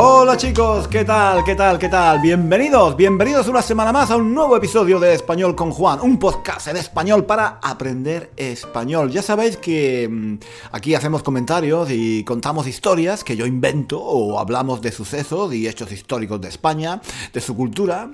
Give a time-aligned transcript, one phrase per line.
[0.00, 1.42] Hola chicos, ¿qué tal?
[1.42, 1.76] ¿Qué tal?
[1.76, 2.20] ¿Qué tal?
[2.20, 6.68] Bienvenidos, bienvenidos una semana más a un nuevo episodio de Español con Juan, un podcast
[6.68, 9.10] en español para aprender español.
[9.10, 10.38] Ya sabéis que mm,
[10.70, 15.90] aquí hacemos comentarios y contamos historias que yo invento o hablamos de sucesos y hechos
[15.90, 17.00] históricos de España,
[17.32, 18.08] de su cultura.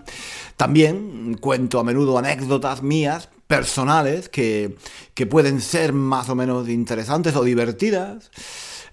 [0.56, 4.75] También cuento a menudo anécdotas mías personales que,
[5.12, 8.31] que pueden ser más o menos interesantes o divertidas.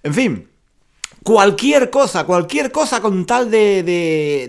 [0.03, 0.51] En fin,
[1.23, 3.83] Cualquier cosa, cualquier cosa con tal de,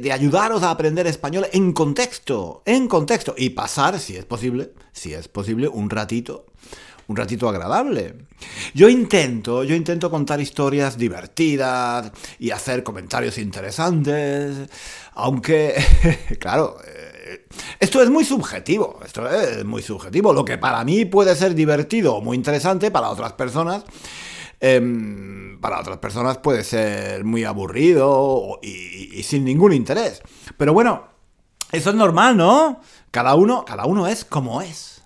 [0.01, 3.35] de, ayudaros a aprender español en contexto, en contexto.
[3.37, 6.47] Y pasar, si es posible, si es posible, un ratito,
[7.09, 8.15] un ratito agradable.
[8.73, 14.71] Yo intento, yo intento contar historias divertidas y hacer comentarios interesantes,
[15.13, 15.75] aunque,
[16.41, 17.45] claro, eh,
[17.81, 20.33] esto es muy subjetivo, esto es muy subjetivo.
[20.33, 23.85] Lo que para mí puede ser divertido o muy interesante, para otras personas
[24.65, 30.23] Em, para otras personas puede ser muy aburrido y, sin ningún interés.
[30.57, 31.09] Pero bueno,
[31.73, 32.81] eso es normal, ¿no?
[33.11, 35.03] Cada uno, cada uno es como es.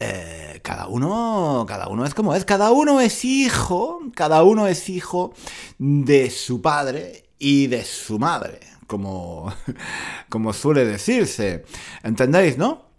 [0.00, 2.44] Eh, cada uno, cada uno es como es.
[2.44, 5.34] Cada uno es hijo, cada uno es hijo
[5.78, 9.52] de su padre y de su madre, como,
[10.28, 11.64] como suele decirse.
[12.02, 12.89] ¿Entendéis, no?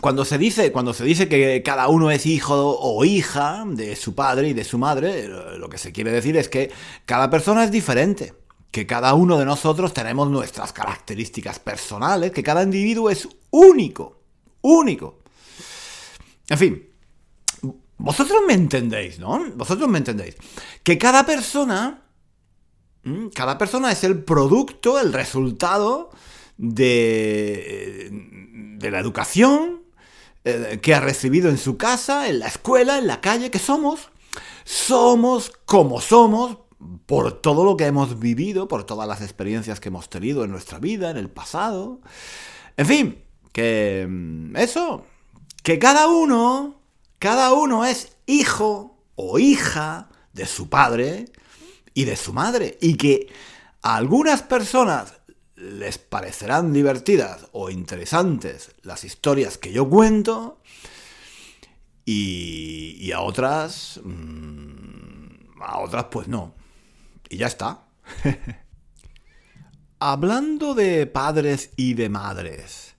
[0.00, 4.14] Cuando se dice, cuando se dice que cada uno es hijo o hija de su
[4.14, 6.72] padre y de su madre, lo que se quiere decir es que
[7.04, 8.34] cada persona es diferente,
[8.70, 14.22] que cada uno de nosotros tenemos nuestras características personales, que cada individuo es único,
[14.62, 15.20] único.
[16.48, 16.88] En fin,
[17.98, 19.44] vosotros me entendéis, ¿no?
[19.54, 20.36] Vosotros me entendéis.
[20.82, 22.02] Que cada persona,
[23.34, 26.10] cada persona es el producto, el resultado
[26.62, 28.08] de,
[28.80, 29.82] la educación,
[30.44, 34.10] eh, que ha recibido en su casa, en la escuela, en la calle, que somos.
[34.64, 36.58] Somos como somos
[37.06, 40.78] por todo lo que hemos vivido, por todas las experiencias que hemos tenido en nuestra
[40.78, 42.00] vida, en el pasado.
[42.76, 45.04] En fin, que mm, eso,
[45.64, 46.80] que cada uno,
[47.18, 51.24] cada uno es hijo o hija de su padre
[51.92, 52.78] y de su madre.
[52.80, 53.28] Y que
[53.82, 55.14] algunas personas
[55.62, 60.58] les parecerán divertidas o interesantes las historias que yo cuento
[62.04, 64.00] y, a otras...
[64.02, 66.54] Mm, a otras pues no.
[67.28, 67.84] Y ya está.
[70.00, 72.96] Hablando de padres y de madres.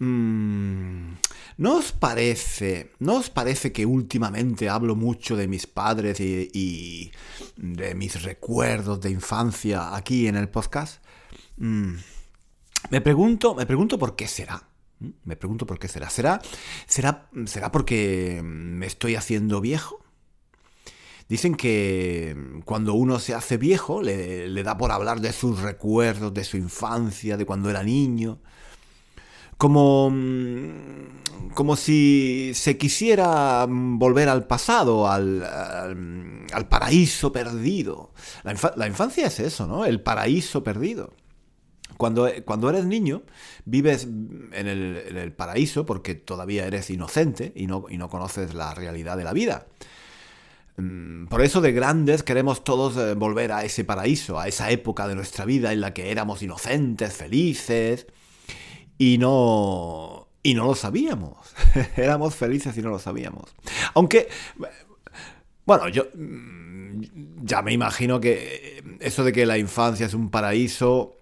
[0.00, 1.12] Mm,
[1.56, 7.12] ¿No os parece, no os parece que últimamente hablo mucho de mis padres y,
[7.56, 11.03] de mis recuerdos de infancia aquí en el podcast?
[11.56, 11.94] Mm.
[12.90, 14.62] Me pregunto, me pregunto por qué será.
[15.00, 15.08] ¿Mm?
[15.24, 16.10] Me pregunto por qué será.
[16.10, 16.40] ¿Será,
[16.86, 20.04] será, será porque me estoy haciendo viejo?
[21.28, 26.44] Dicen que cuando uno se hace viejo le, da por hablar de sus recuerdos, de
[26.44, 28.40] su infancia, de cuando era niño.
[29.56, 38.12] Como, mm, como si se quisiera volver al pasado, al, al, paraíso perdido.
[38.76, 39.86] La infancia es eso, ¿no?
[39.86, 41.14] El paraíso perdido.
[41.96, 43.22] Cuando, cuando, eres niño,
[43.64, 49.16] vives en el, paraíso porque todavía eres inocente y no, y no, conoces la realidad
[49.16, 49.66] de la vida.
[50.76, 55.06] Mm, por eso de grandes queremos todos eh, volver a ese paraíso, a esa época
[55.06, 58.06] de nuestra vida en la que éramos inocentes, felices
[58.98, 61.36] y no, y no lo sabíamos.
[61.96, 63.54] éramos felices y no lo sabíamos.
[63.94, 64.28] Aunque,
[65.64, 67.02] bueno, yo mm,
[67.42, 71.16] ya me imagino que eso de que la infancia es un paraíso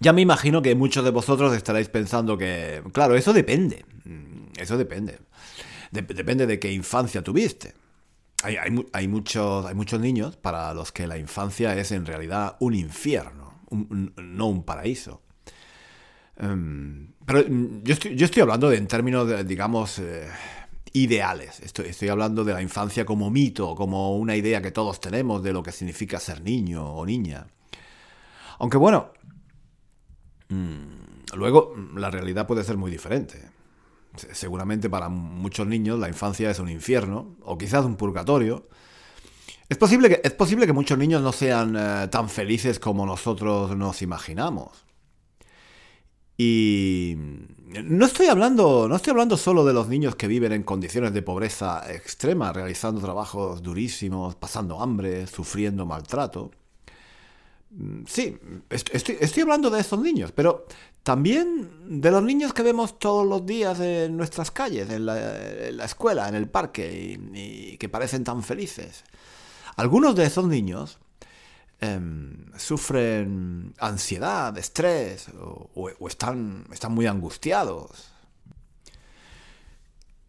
[0.00, 3.84] ya me imagino que muchos de vosotros estaréis pensando que, claro, eso depende.
[4.04, 5.18] Mm, eso depende.
[5.90, 7.74] depende de qué infancia tuviste.
[8.42, 13.62] Hay, muchos, hay muchos niños para los que la infancia es en realidad un infierno,
[13.70, 15.22] no un paraíso.
[16.36, 20.28] Em, pero mm, yo estoy, yo estoy, hablando de, en términos, digamos, eh,
[20.92, 21.60] ideales.
[21.60, 25.62] Estoy, hablando de la infancia como mito, como una idea que todos tenemos de lo
[25.62, 27.46] que significa ser niño o niña.
[28.60, 29.10] Aunque bueno,
[31.34, 33.50] luego la realidad puede ser muy diferente.
[34.32, 38.68] Seguramente para muchos niños la infancia es un infierno, o quizás un purgatorio.
[39.68, 43.76] Es posible que, es posible que muchos niños no sean eh, tan felices como nosotros
[43.76, 44.88] nos imaginamos.
[46.40, 47.16] Y
[47.84, 51.20] no estoy hablando, no estoy hablando solo de los niños que viven en condiciones de
[51.20, 56.52] pobreza extrema, realizando trabajos durísimos, pasando hambre, sufriendo maltrato.
[57.70, 58.38] Mm, sí,
[58.70, 60.66] estoy, hablando de esos niños, pero
[61.02, 66.28] también de los niños que vemos todos los días en nuestras calles, en la, escuela,
[66.28, 69.04] en el parque, y que parecen tan felices.
[69.76, 70.98] Algunos de esos niños
[71.80, 78.10] Em, sufren ansiedad, estrés o, están, están, muy angustiados.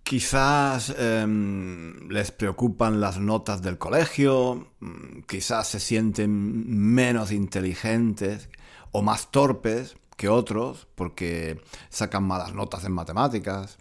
[0.10, 6.32] Quizás em, les preocupan las notas del colegio, mm, quizás se sienten
[6.66, 8.50] menos inteligentes
[8.92, 13.78] o más torpes que otros porque sacan malas notas en matemáticas.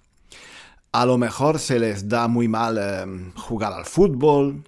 [0.92, 4.64] A lo mejor se les da muy mal em, jugar al fútbol,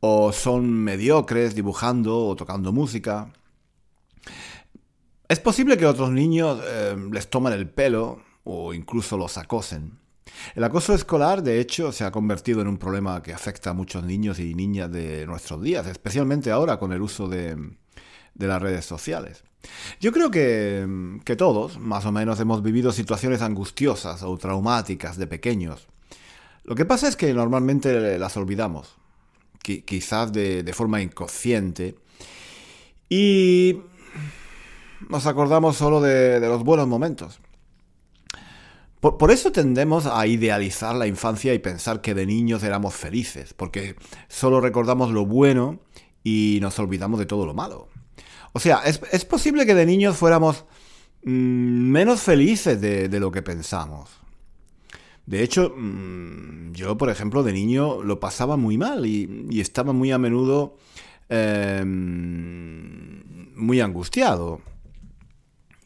[0.00, 3.32] o son mediocres dibujando o tocando música.
[5.28, 10.04] Es posible que otros niños eh, les tomen el pelo o incluso los acosen.
[10.54, 14.04] El acoso escolar, de hecho, se ha convertido en un problema que afecta a muchos
[14.04, 17.56] niños y niñas de nuestros días, especialmente ahora con el uso de,
[18.34, 19.44] las redes sociales.
[20.00, 25.88] Yo creo que, todos, más o menos, hemos vivido situaciones angustiosas o traumáticas de pequeños.
[26.64, 28.96] Lo que pasa es que normalmente las olvidamos
[29.84, 31.96] quizás de, forma inconsciente.
[33.08, 33.80] Y
[35.08, 37.40] nos acordamos solo de, los buenos momentos.
[39.12, 43.94] Por, eso tendemos a idealizar la infancia y pensar que de niños éramos felices, porque
[44.26, 45.78] solo recordamos lo bueno
[46.24, 47.88] y nos olvidamos de todo lo malo.
[48.52, 50.64] O sea, es, posible que de niños fuéramos
[51.22, 54.10] mm, menos felices de, lo que pensamos.
[55.24, 60.10] De hecho, mm, yo, por ejemplo, de niño lo pasaba muy mal y, estaba muy
[60.10, 60.78] a menudo
[61.28, 63.22] em,
[63.54, 64.60] muy angustiado,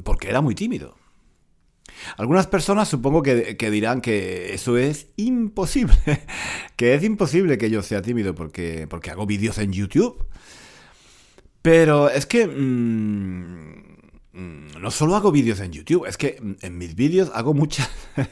[0.03, 1.00] porque era muy tímido.
[2.17, 5.95] Algunas personas supongo que, dirán que eso es imposible,
[6.77, 10.27] que es imposible que yo sea tímido porque, porque hago vídeos en YouTube.
[11.63, 12.47] Pero es que...
[12.47, 13.83] Mm,
[14.33, 17.91] mm, no solo hago vídeos en YouTube, es que en mis vídeos hago muchas...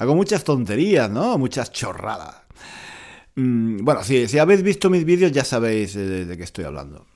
[0.00, 1.36] Hago muchas tonterías, ¿no?
[1.36, 2.34] Muchas chorradas.
[3.34, 7.06] Mm, bueno, si, si habéis visto mis vídeos ya sabéis de, qué estoy hablando.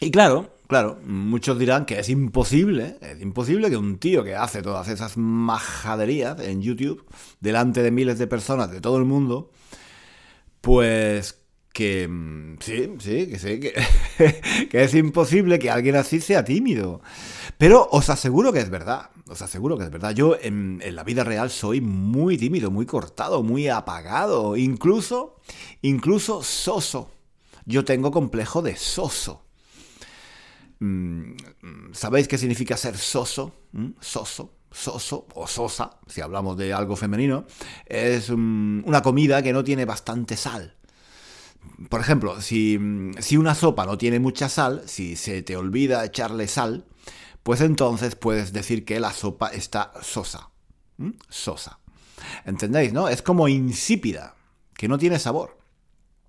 [0.00, 4.62] Y claro, claro, muchos dirán que es imposible, es imposible que un tío que hace
[4.62, 7.04] todas esas majaderías en YouTube,
[7.40, 9.52] delante de miles de personas de todo el mundo,
[10.60, 11.38] pues
[11.72, 17.02] que mm, sí, sí, que sí, que, que, es imposible que alguien así sea tímido.
[17.58, 20.14] Pero os aseguro que es verdad, os aseguro que es verdad.
[20.14, 25.36] Yo en, la vida real soy muy tímido, muy cortado, muy apagado, incluso,
[25.80, 27.10] incluso soso.
[27.64, 29.44] Yo tengo complejo de soso.
[30.84, 33.54] Mm, ¿Sabéis qué significa ser soso?
[33.72, 33.90] ¿Mm?
[34.00, 37.44] Soso soso o sosa, si hablamos de algo femenino,
[37.84, 40.74] es una comida que no tiene bastante sal
[41.88, 46.84] por ejemplo, si, una sopa no tiene mucha sal, si se te olvida echarle sal,
[47.42, 50.50] pues entonces puedes decir que la sopa está sosa.
[51.28, 51.80] Sosa.
[52.44, 53.08] ¿Entendéis, no?
[53.08, 54.36] Es como insípida,
[54.74, 55.58] que no tiene sabor.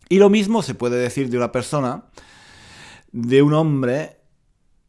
[0.10, 2.06] Y lo mismo se puede decir de una persona,
[3.12, 4.22] de un hombre,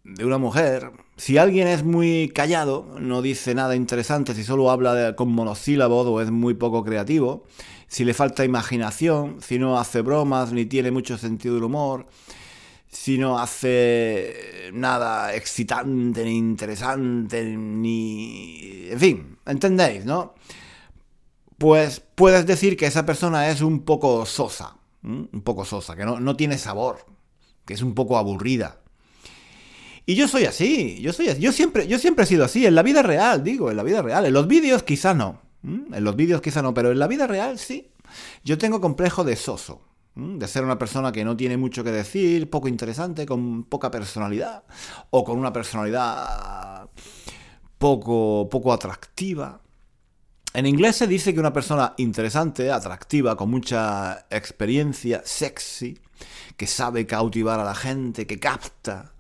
[0.04, 0.92] de una mujer.
[1.16, 6.20] Si alguien es muy callado, no dice nada interesante, si solo habla con monosílabos o
[6.20, 7.44] es muy poco creativo,
[7.88, 12.06] si le falta imaginación, si no hace bromas ni tiene mucho sentido del humor,
[12.88, 18.88] si no hace nada excitante ni interesante ni...
[18.90, 20.34] En fin, ¿entendéis, no?
[21.56, 26.20] Pues puedes decir que esa persona es un poco sosa, un poco sosa, que no,
[26.20, 27.06] no tiene sabor,
[27.64, 28.83] que es un poco aburrida.
[30.06, 31.40] Y yo soy así, yo soy así.
[31.40, 34.02] Yo siempre, yo siempre he sido así, en la vida real, digo, en la vida
[34.02, 34.26] real.
[34.26, 35.40] En los vídeos quizá no.
[35.62, 37.90] En los vídeos quizá no, pero en la vida real sí.
[38.44, 39.80] Yo tengo complejo de soso,
[40.14, 44.64] de ser una persona que no tiene mucho que decir, poco interesante, con poca personalidad,
[45.08, 46.90] o con una personalidad
[47.78, 49.62] poco, poco atractiva.
[50.52, 55.98] En inglés se dice que una persona interesante, atractiva, con mucha experiencia, sexy,
[56.56, 59.13] que sabe cautivar a la gente, que capta,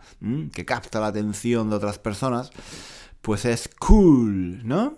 [0.52, 2.50] que capta la atención de otras personas,
[3.20, 4.96] pues es cool, ¿no?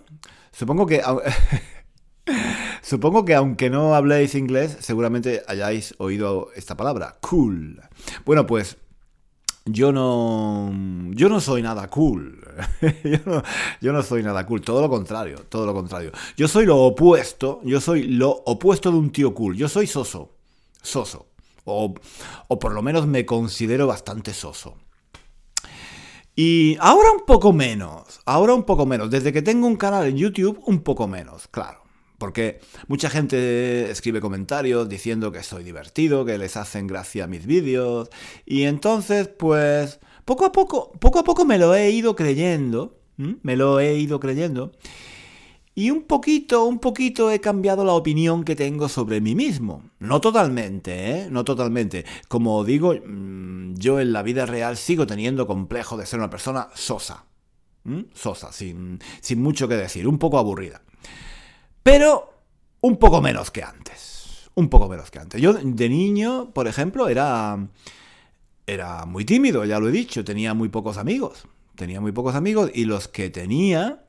[0.51, 1.01] Supongo que...
[2.81, 7.81] Supongo que aunque no habléis inglés, seguramente hayáis oído esta palabra, cool.
[8.25, 8.77] Bueno, pues
[9.69, 10.71] yo no,
[11.11, 12.39] yo no soy nada cool.
[13.81, 14.61] yo, no, soy nada cool.
[14.61, 16.11] Todo lo contrario, todo lo contrario.
[16.37, 17.59] Yo soy lo opuesto.
[17.63, 19.57] Yo soy lo opuesto de un tío cool.
[19.57, 20.31] Yo soy soso.
[20.81, 21.27] Soso.
[21.65, 21.93] O,
[22.47, 24.77] o por lo menos me considero bastante soso.
[26.39, 28.19] Y ahora un poco menos.
[28.27, 29.09] Ahora un poco menos.
[29.09, 31.81] Desde que tengo un canal en YouTube, un poco menos, claro.
[32.19, 38.09] Porque mucha gente escribe comentarios diciendo que soy divertido, que les hacen gracia mis vídeos.
[38.45, 42.99] Y entonces, pues, poco a poco, poco a poco me lo he ido creyendo.
[43.17, 44.73] Me lo he ido creyendo.
[45.77, 49.83] Y un poquito, un poquito he cambiado la opinión que tengo sobre mí mismo.
[49.99, 51.27] No totalmente, ¿eh?
[51.29, 52.03] No totalmente.
[52.27, 56.69] Como digo, mm, yo en la vida real sigo teniendo complejo de ser una persona
[56.73, 57.25] sosa.
[58.13, 60.81] Sosa, sin, sin mucho que decir, un poco aburrida
[61.87, 62.33] pero
[62.81, 64.49] un poco menos que antes.
[64.55, 65.41] Un poco menos que antes.
[65.41, 67.65] Yo de niño, por ejemplo, era,
[68.65, 71.47] era muy tímido, ya lo he dicho, tenía muy pocos amigos.
[71.77, 74.03] Tenía muy pocos amigos y los que tenía...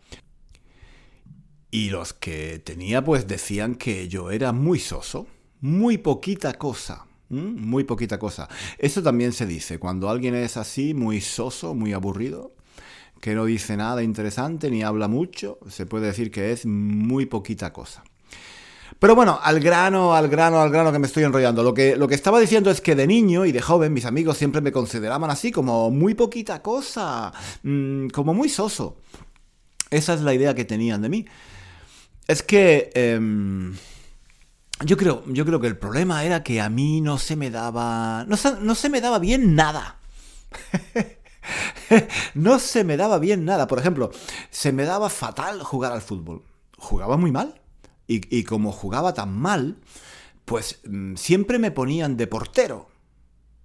[1.71, 5.27] Y los que tenía pues decían que yo era muy soso,
[5.61, 8.49] muy poquita cosa, muy poquita cosa.
[8.79, 12.53] Eso también se dice, cuando alguien es así, muy soso, muy aburrido,
[13.21, 17.73] que no dice nada interesante ni habla mucho, se puede decir que es muy poquita
[17.73, 18.03] cosa.
[18.99, 21.63] Pero bueno, al grano, al grano, al grano que me estoy enrollando.
[21.63, 24.39] Lo que, lo que estaba diciendo es que de niño y de joven mis amigos
[24.39, 27.33] siempre me consideraban así, como muy poquita cosa,
[27.63, 28.97] mm, como muy soso.
[29.91, 31.27] Esa es la idea que tenían de mí.
[32.29, 32.91] Es que...
[32.95, 33.75] Em,
[34.85, 38.25] yo creo, yo creo que el problema era que a mí no se me daba...
[38.29, 39.99] No, no se me daba bien nada.
[42.35, 43.67] no se me daba bien nada.
[43.67, 44.11] Por ejemplo,
[44.51, 46.45] se me daba fatal jugar al fútbol.
[46.77, 47.61] Jugaba muy mal.
[48.07, 49.77] Y, como jugaba tan mal,
[50.47, 52.89] pues mm, siempre me ponían de portero.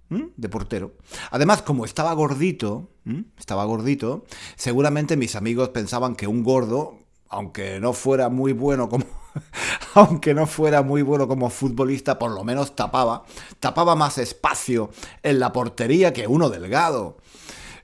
[0.08, 0.96] De portero.
[1.30, 2.90] Además, como estaba gordito,
[3.36, 6.98] estaba gordito, seguramente mis amigos pensaban que un gordo,
[7.34, 9.04] aunque no fuera muy bueno como.
[9.94, 13.24] aunque no fuera muy bueno como futbolista, por lo menos tapaba.
[13.60, 14.90] Tapaba más espacio
[15.22, 17.18] en la portería que uno delgado.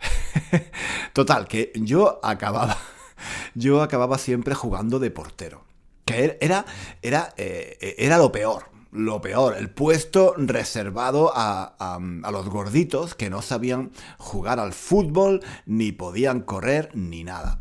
[1.12, 2.76] Total, que yo acababa,
[3.54, 5.64] yo acababa siempre jugando de portero.
[6.04, 6.64] Que er, era,
[7.02, 13.30] era, eh, era lo peor, lo peor, el puesto reservado a, a, los gorditos que
[13.30, 17.59] no sabían jugar al fútbol, ni podían correr, ni nada.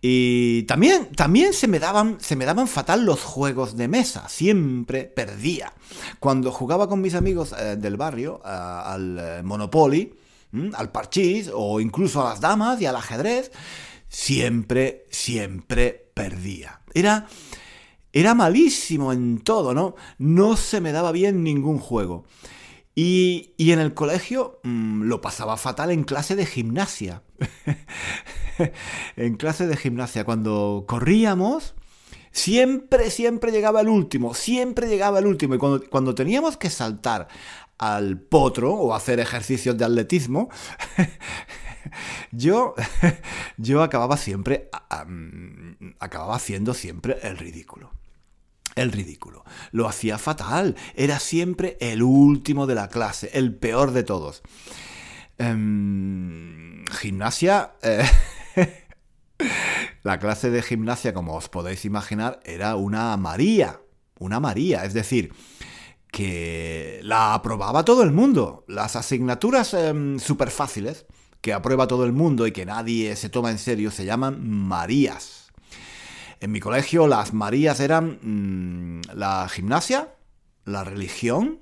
[0.00, 5.04] Y también, también se, me daban, se me daban fatal los juegos de mesa, siempre
[5.04, 5.72] perdía.
[6.20, 10.14] Cuando jugaba con mis amigos eh, del barrio eh, al Monopoly,
[10.74, 13.50] al parchís o incluso a las damas y al ajedrez,
[14.08, 16.80] siempre, siempre perdía.
[16.94, 17.26] Era,
[18.12, 19.94] era malísimo en todo, ¿no?
[20.18, 22.24] No se me daba bien ningún juego.
[22.94, 27.22] Y, en el colegio mm, lo pasaba fatal en clase de gimnasia.
[29.16, 31.74] en clase de gimnasia, cuando corríamos,
[32.32, 35.54] siempre, siempre llegaba el último, siempre llegaba el último.
[35.54, 37.28] Y cuando, cuando teníamos que saltar
[37.78, 40.48] al potro o hacer ejercicios de atletismo,
[42.32, 42.74] yo,
[43.56, 44.68] yo acababa siempre,
[45.98, 47.92] acababa haciendo siempre el ridículo.
[48.74, 49.44] El ridículo.
[49.72, 50.76] Lo hacía fatal.
[50.94, 54.42] Era siempre el último de la clase, el peor de todos.
[55.38, 57.72] Em, gimnasia.
[57.82, 58.04] Eh,
[60.02, 63.80] la clase de gimnasia, como os podéis imaginar, era una María.
[64.18, 64.84] Una María.
[64.84, 65.32] Es decir,
[66.10, 68.64] que la aprobaba todo el mundo.
[68.66, 71.06] Las asignaturas em, súper fáciles,
[71.40, 75.52] que aprueba todo el mundo y que nadie se toma en serio, se llaman Marías.
[76.40, 80.14] En mi colegio las Marías eran mm, la gimnasia,
[80.64, 81.60] la religión,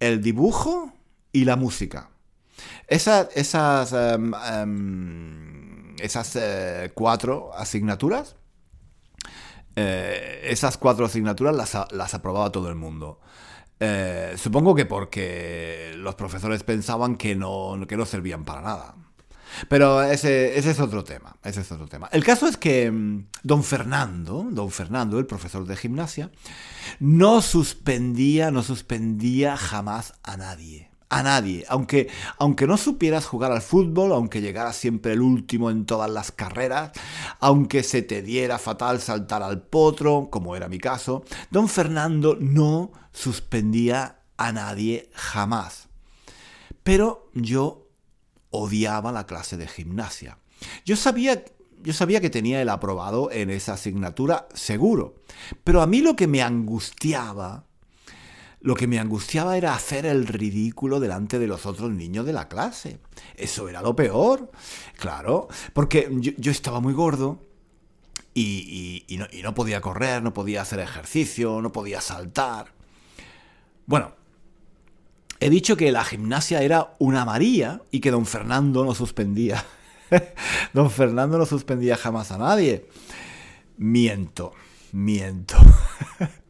[0.00, 0.92] el dibujo
[1.32, 2.10] y la música.
[2.88, 8.36] Esas, em, em, esas eh, cuatro asignaturas
[9.76, 11.54] eh, esas cuatro asignaturas
[11.92, 13.20] las, aprobaba todo el mundo.
[13.80, 18.94] Eh, supongo que porque los profesores pensaban que no, que no servían para nada.
[19.68, 22.08] Pero ese, ese, es otro tema, ese es otro tema.
[22.12, 26.30] El caso es que mm, don Fernando, don Fernando, el profesor de gimnasia,
[26.98, 31.64] no suspendía, no suspendía jamás a nadie a nadie.
[31.68, 36.32] Aunque, aunque no supieras jugar al fútbol, aunque llegaras siempre el último en todas las
[36.32, 36.90] carreras,
[37.38, 42.90] aunque se te diera fatal saltar al potro, como era mi caso, don Fernando no
[43.12, 45.86] suspendía a nadie jamás.
[46.82, 47.86] Pero yo
[48.50, 50.38] odiaba la clase de gimnasia.
[50.84, 51.44] Yo sabía
[51.84, 55.16] yo sabía que tenía el aprobado en esa asignatura seguro.
[55.64, 57.66] Pero a mí lo que me angustiaba,
[58.64, 62.48] lo que me angustiaba era hacer el ridículo delante de los otros niños de la
[62.48, 62.98] clase.
[63.36, 64.50] Eso era lo peor,
[64.96, 67.42] claro, porque yo, estaba muy gordo
[68.32, 69.04] y,
[69.42, 72.72] no, podía correr, no podía hacer ejercicio, no podía saltar.
[73.84, 74.12] Bueno,
[75.40, 79.62] he dicho que la gimnasia era una María y que don Fernando no suspendía.
[80.72, 82.88] don Fernando no suspendía jamás a nadie.
[83.76, 84.54] Miento,
[84.90, 85.58] miento.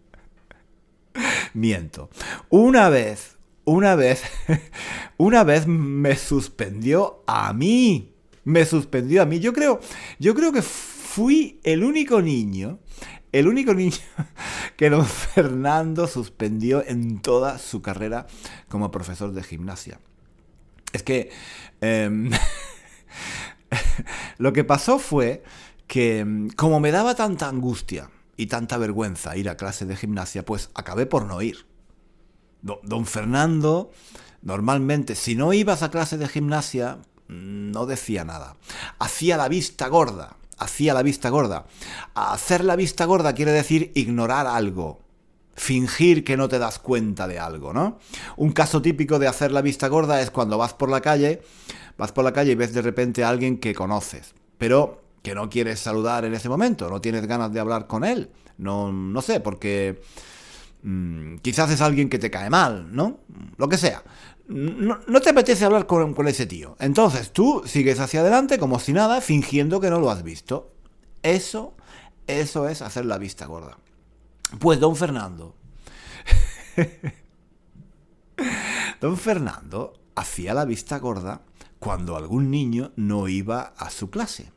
[1.54, 2.10] miento.
[2.50, 4.22] Una vez, una vez,
[5.16, 8.12] una vez me suspendió a mí.
[8.44, 9.40] Me suspendió a mí.
[9.40, 9.80] Yo creo,
[10.18, 12.78] yo creo que fui el único niño
[13.34, 13.96] el único niño
[14.76, 18.28] que don Fernando suspendió en toda su carrera
[18.68, 19.98] como profesor de gimnasia.
[20.92, 21.30] Es que
[21.80, 22.30] em,
[24.38, 25.42] lo que pasó fue
[25.88, 30.44] que em, como me daba tanta angustia y tanta vergüenza ir a clase de gimnasia,
[30.44, 31.66] pues acabé por no ir.
[32.62, 33.90] Don Fernando,
[34.42, 36.98] normalmente, si no ibas a clase de gimnasia,
[37.28, 38.56] no decía nada.
[38.98, 41.66] Hacía la vista gorda hacía la vista gorda.
[42.14, 45.00] Hacer la vista gorda quiere decir ignorar algo,
[45.54, 47.98] fingir que no te das cuenta de algo, ¿no?
[48.36, 51.42] Un caso típico de hacer la vista gorda es cuando vas por la calle,
[51.96, 55.50] vas por la calle y ves de repente a alguien que conoces, pero que no
[55.50, 59.40] quieres saludar en ese momento, no tienes ganas de hablar con él, no, no sé,
[59.40, 60.00] porque
[60.84, 63.18] mm, quizás es alguien que te cae mal, ¿no?
[63.56, 64.04] Lo que sea
[64.46, 66.76] no, te apetece hablar con, ese tío.
[66.78, 70.72] Entonces tú sigues hacia adelante como si nada, fingiendo que no lo has visto.
[71.22, 71.74] Eso,
[72.26, 73.78] eso es hacer la vista gorda.
[74.58, 75.56] Pues don Fernando.
[79.00, 81.42] don Fernando hacía la vista gorda
[81.78, 84.52] cuando algún niño no iba a su clase.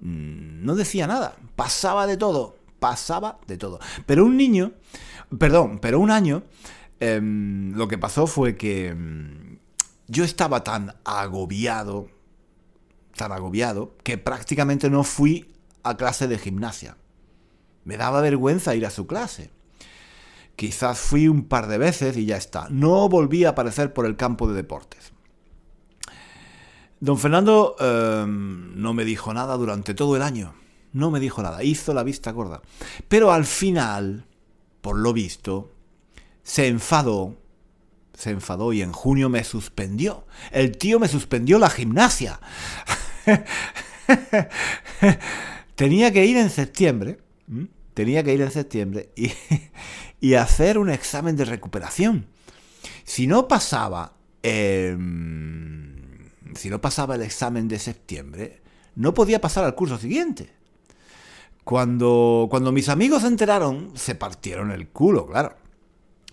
[0.00, 3.78] Mm, no decía nada, pasaba de todo, pasaba de todo.
[4.06, 4.72] Pero un niño,
[5.38, 6.42] perdón, pero un año
[7.00, 9.58] Em, lo que pasó fue que em,
[10.06, 12.08] yo estaba tan agobiado,
[13.16, 15.50] tan agobiado, que prácticamente no fui
[15.82, 16.98] a clase de gimnasia.
[17.84, 19.50] Me daba vergüenza ir a su clase.
[20.56, 22.68] Quizás fui un par de veces y ya está.
[22.68, 25.12] No volví a aparecer por el campo de deportes.
[27.00, 30.54] Don Fernando em, no me dijo nada durante todo el año.
[30.92, 31.64] No me dijo nada.
[31.64, 32.60] Hizo la vista gorda.
[33.08, 34.26] Pero al final,
[34.82, 35.72] por lo visto,
[36.42, 37.36] se enfadó,
[38.12, 40.26] se enfadó y en junio me suspendió.
[40.50, 42.38] El tío me suspendió la gimnasia.
[45.74, 47.20] tenía que ir en septiembre,
[47.94, 49.30] tenía que ir en septiembre y,
[50.20, 52.26] y, hacer un examen de recuperación.
[53.04, 55.89] Si no pasaba, em,
[56.54, 58.62] si no pasaba el examen de septiembre,
[58.94, 60.52] no podía pasar al curso siguiente.
[61.64, 65.56] Cuando, cuando mis amigos se enteraron, se partieron el culo, claro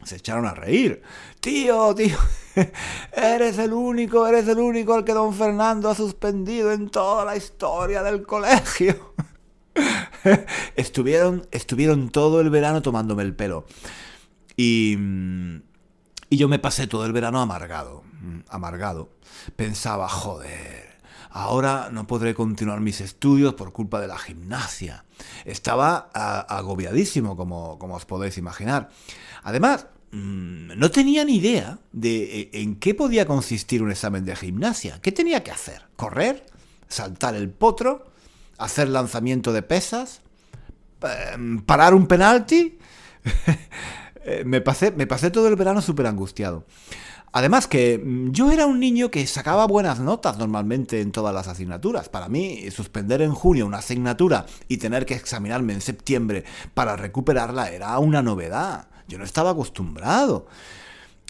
[0.04, 1.02] se echaron a reír.
[1.40, 2.18] Tío, tío,
[3.12, 7.36] eres el único, eres el único al que don Fernando ha suspendido en toda la
[7.36, 9.14] historia del colegio.
[10.76, 13.66] estuvieron, estuvieron todo el verano tomándome el pelo.
[14.56, 14.98] Y,
[16.30, 18.04] y yo me pasé todo el verano amargado,
[18.50, 19.10] amargado.
[19.56, 20.98] Pensaba, joder,
[21.30, 25.06] ahora no podré continuar mis estudios por culpa de la gimnasia.
[25.46, 26.10] Estaba
[26.50, 28.90] agobiadísimo, como, como os podéis imaginar.
[29.44, 34.36] Además, mm, no tenía ni idea de eh, en qué podía consistir un examen de
[34.36, 35.00] gimnasia.
[35.02, 35.84] ¿Qué tenía que hacer?
[35.96, 36.46] ¿Correr?
[36.88, 38.06] ¿Saltar el potro?
[38.58, 40.22] ¿Hacer lanzamiento de pesas?
[41.02, 42.78] Em, ¿Parar un penalti?
[44.30, 46.66] Eh, me, pasé, me pasé todo el verano súper angustiado.
[47.32, 51.48] Además que mm, yo era un niño que sacaba buenas notas normalmente en todas las
[51.48, 52.10] asignaturas.
[52.10, 57.72] Para mí, suspender en junio una asignatura y tener que examinarme en septiembre para recuperarla
[57.72, 58.88] era una novedad.
[59.08, 60.48] Yo no estaba acostumbrado.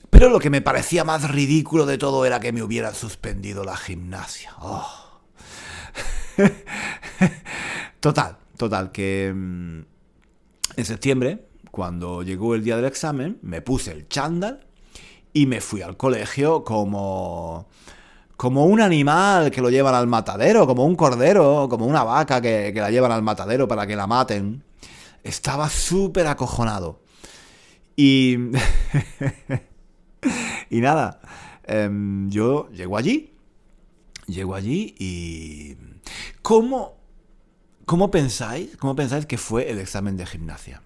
[0.09, 3.75] Pero lo que me parecía más ridículo de todo era que me hubieran suspendido la
[3.75, 4.53] gimnasia.
[4.59, 4.87] Oh.
[7.99, 9.79] total, total, que mm,
[10.77, 14.66] en septiembre, cuando llegó el día del examen, me puse el chándal
[15.37, 17.67] y me fui al colegio como
[18.37, 22.73] como un animal que lo llevan al matadero, como un cordero, como una vaca que,
[22.75, 24.63] la llevan al matadero para que la maten.
[25.23, 27.01] Estaba súper acojonado.
[27.95, 28.35] Y.
[30.69, 31.19] y nada.
[31.63, 33.33] Em, yo llego allí.
[34.27, 35.77] Llego allí y.
[36.41, 36.97] ¿Cómo.
[37.85, 38.75] ¿Cómo pensáis?
[38.77, 40.81] ¿Cómo pensáis que fue el examen de gimnasia?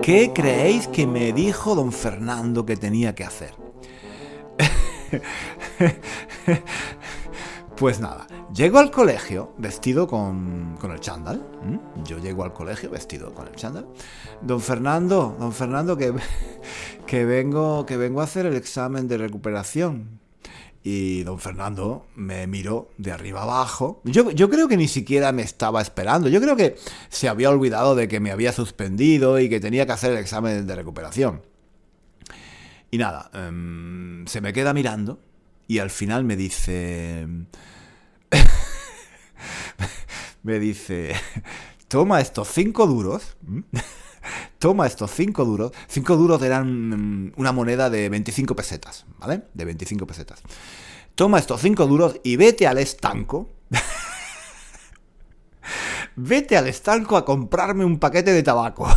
[0.00, 3.54] ¿Qué ¿qué creéis que me dijo don Fernando que tenía que hacer?
[7.76, 11.44] Pues nada, llego al colegio vestido con, el chándal.
[12.04, 13.88] Yo llego al colegio vestido con el chándal.
[14.40, 16.14] Don Fernando, don Fernando, que,
[17.08, 20.21] que, vengo, que vengo a hacer el examen de recuperación.
[20.84, 24.00] Y don Fernando me miró de arriba abajo.
[24.04, 26.28] Yo, yo, creo que ni siquiera me estaba esperando.
[26.28, 26.76] Yo creo que
[27.08, 30.66] se había olvidado de que me había suspendido y que tenía que hacer el examen
[30.66, 31.42] de recuperación.
[32.90, 35.20] Y nada, em, se me queda mirando
[35.66, 37.26] y al final me dice...
[40.42, 41.14] me dice,
[41.88, 43.36] toma estos cinco duros.
[44.58, 45.72] Toma estos cinco duros.
[45.88, 49.42] Cinco duros eran mm, una moneda de 25 pesetas, ¿vale?
[49.54, 50.42] De 25 pesetas.
[51.14, 53.50] Toma estos cinco duros y vete al estanco.
[56.16, 58.88] vete al estanco a comprarme un paquete de tabaco.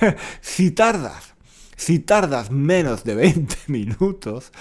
[0.40, 1.34] si tardas,
[1.76, 4.52] si tardas menos de 20 minutos,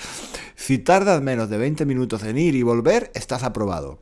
[0.56, 4.00] si tardas menos de 20 minutos en ir y volver, estás aprobado.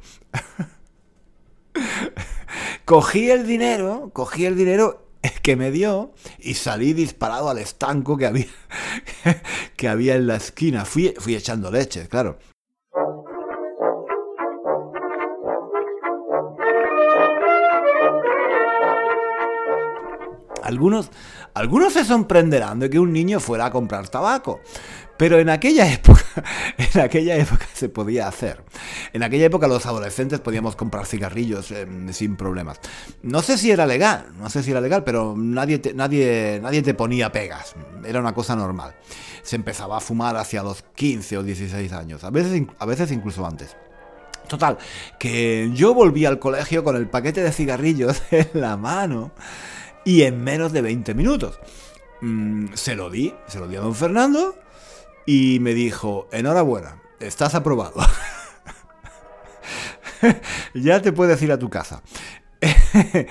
[2.87, 5.03] Cogí el dinero, cogí el dinero
[5.43, 8.45] que me dio y salí disparado al estanco que había,
[9.75, 10.85] que había en la esquina.
[10.85, 12.39] Fui, fui echando leche, claro.
[20.63, 21.11] Algunos,
[21.53, 24.61] algunos se sorprenderán de que un niño fuera a comprar tabaco,
[25.17, 26.23] pero en aquella época,
[26.77, 28.63] en aquella época se podía hacer.
[29.13, 32.79] En aquella época los adolescentes podíamos comprar cigarrillos em, sin problemas.
[33.23, 36.81] No sé si era legal, no sé si era legal, pero nadie te, nadie, nadie
[36.83, 37.75] te ponía pegas.
[38.05, 38.95] Era una cosa normal.
[39.41, 43.45] Se empezaba a fumar hacia los 15 o 16 años, a veces, a veces incluso
[43.45, 43.75] antes.
[44.47, 44.77] Total,
[45.19, 49.31] que yo volví al colegio con el paquete de cigarrillos en la mano
[50.05, 51.59] y en menos de 20 minutos.
[52.21, 54.55] Mm, se lo di, se lo di a don Fernando
[55.27, 57.99] y me dijo, enhorabuena, estás aprobado.
[60.73, 62.01] ya te puedes ir a tu casa.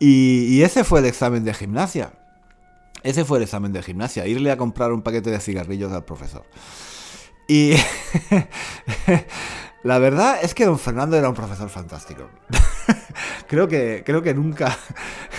[0.00, 2.12] y, ese fue el examen de gimnasia.
[3.02, 6.46] Ese fue el examen de gimnasia, irle a comprar un paquete de cigarrillos al profesor.
[7.46, 7.72] Y
[9.82, 12.28] la verdad es que don Fernando era un profesor fantástico.
[13.46, 14.76] creo que creo que nunca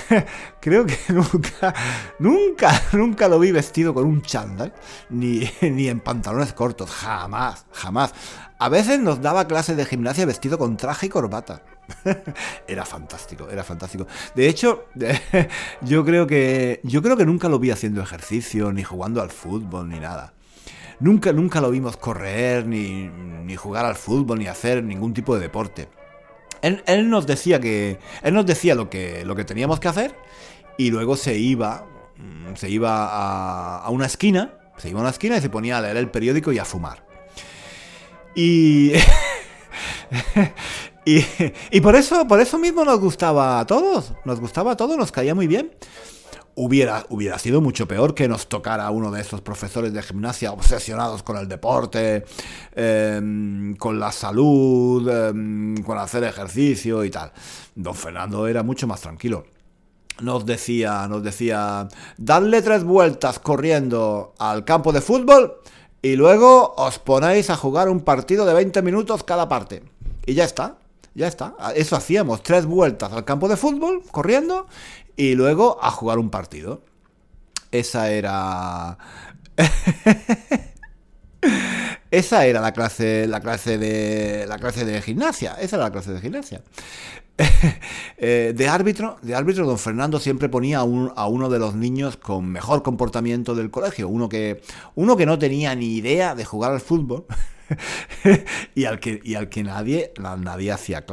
[0.61, 1.73] creo que nunca
[2.19, 4.73] nunca nunca lo vi vestido con un chándal
[5.09, 8.13] ni, ni en pantalones cortos, jamás, jamás.
[8.59, 11.63] A veces nos daba clases de gimnasia vestido con traje y corbata.
[12.67, 14.07] era fantástico, era fantástico.
[14.35, 14.85] De hecho,
[15.81, 19.87] yo creo que yo creo que nunca lo vi haciendo ejercicio ni jugando al fútbol
[19.89, 20.33] ni nada.
[20.99, 25.41] Nunca, nunca lo vimos correr, ni, ni jugar al fútbol, ni hacer ningún tipo de
[25.41, 25.89] deporte.
[26.61, 27.99] Él, nos decía que.
[28.23, 30.15] Él nos decía lo que, lo que teníamos que hacer.
[30.77, 31.85] Y luego se iba.
[32.17, 34.53] Mm, se iba a, a una esquina.
[34.77, 37.05] Se iba a una esquina y se ponía a leer el periódico y a fumar.
[38.35, 38.93] Y.
[41.05, 41.23] y,
[41.69, 44.13] y, por eso, por eso mismo nos gustaba a todos.
[44.25, 45.71] Nos gustaba a todos, nos caía muy bien
[46.57, 51.21] hubiera, hubiera sido mucho peor que nos tocara uno de esos profesores de gimnasia obsesionados
[51.21, 52.25] con el deporte,
[52.75, 57.31] em, con la salud, em, con hacer ejercicio y tal.
[57.75, 59.45] Don Fernando era mucho más tranquilo.
[60.21, 65.61] Nos decía, nos decía, dadle tres vueltas corriendo al campo de fútbol
[66.01, 69.83] y luego os ponéis a jugar un partido de 20 minutos cada parte.
[70.25, 70.79] Y ya está,
[71.17, 71.55] ya está.
[71.75, 74.67] Eso hacíamos, tres vueltas al campo de fútbol, corriendo,
[75.15, 76.83] y luego a jugar un partido.
[77.71, 78.99] Esa era...
[82.11, 85.55] Esa era la clase, la clase de la clase de gimnasia.
[85.59, 86.61] Esa era la clase de gimnasia.
[88.19, 92.17] Eh, de árbitro, de árbitro, don Fernando siempre ponía a, a, uno de los niños
[92.17, 94.63] con mejor comportamiento del colegio, uno que,
[94.95, 97.25] uno que no tenía ni idea de jugar al fútbol
[98.75, 101.05] y al que, y al que nadie, nadie hacía,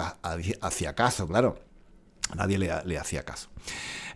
[0.60, 1.58] hacía caso, claro.
[2.34, 3.48] Nadie le, hacía caso.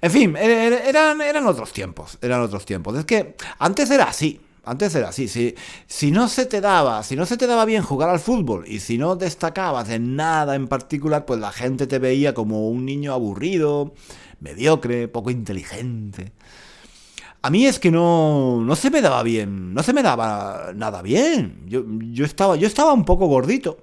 [0.00, 2.96] En fin, er, er, eran, eran otros tiempos, eran otros tiempos.
[2.96, 5.54] Es que antes era así, antes era así, si,
[5.86, 8.80] si no se te daba, si no se te daba bien jugar al fútbol y
[8.80, 13.12] si no destacabas en nada en particular, pues la gente te veía como un niño
[13.12, 13.94] aburrido,
[14.40, 16.32] mediocre, poco inteligente.
[17.42, 21.02] A mí es que no, no se me daba bien, no se me daba nada
[21.02, 21.62] bien.
[21.66, 23.78] Yo, yo, estaba, yo estaba un poco gordito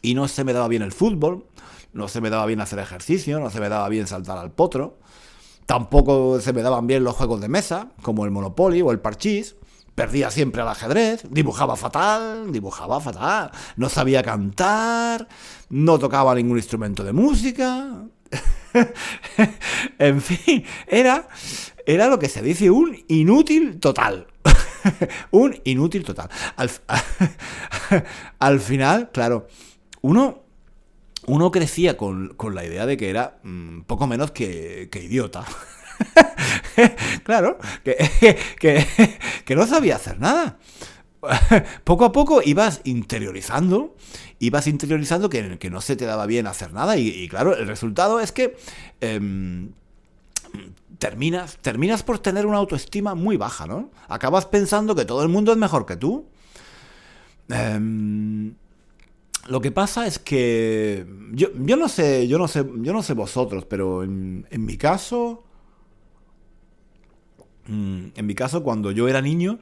[0.00, 1.44] y no se me daba bien el fútbol
[1.92, 4.98] no se me daba bien hacer ejercicio, no se me daba bien saltar al potro,
[5.66, 9.56] tampoco se me daban bien los juegos de mesa, como el Monopoly o el Parchís,
[9.94, 15.28] perdía siempre al ajedrez, dibujaba fatal, dibujaba fatal, no sabía cantar,
[15.68, 18.04] no tocaba ningún instrumento de música,
[19.98, 21.28] en fin, era,
[21.86, 24.26] era lo que se dice un inútil total.
[25.30, 26.28] un inútil total.
[28.38, 29.46] Al, final, claro,
[30.00, 30.42] uno,
[31.26, 35.44] uno crecía con, la idea de que era mm, poco menos que, idiota.
[37.22, 38.36] claro, que,
[39.44, 40.58] que, no sabía hacer nada.
[41.84, 43.94] poco a poco ibas interiorizando,
[44.38, 48.32] ibas interiorizando que, no se te daba bien hacer nada y, claro, el resultado es
[48.32, 48.56] que
[49.00, 49.70] em,
[50.98, 53.90] terminas, terminas por tener una autoestima muy baja, ¿no?
[54.08, 56.26] Acabas pensando que todo el mundo es mejor que tú.
[57.48, 58.54] Em,
[59.46, 63.64] lo que pasa es que yo, no sé, yo no sé, yo no sé vosotros,
[63.64, 65.44] pero en, mi caso,
[67.66, 69.58] mm, en mi caso cuando yo era niño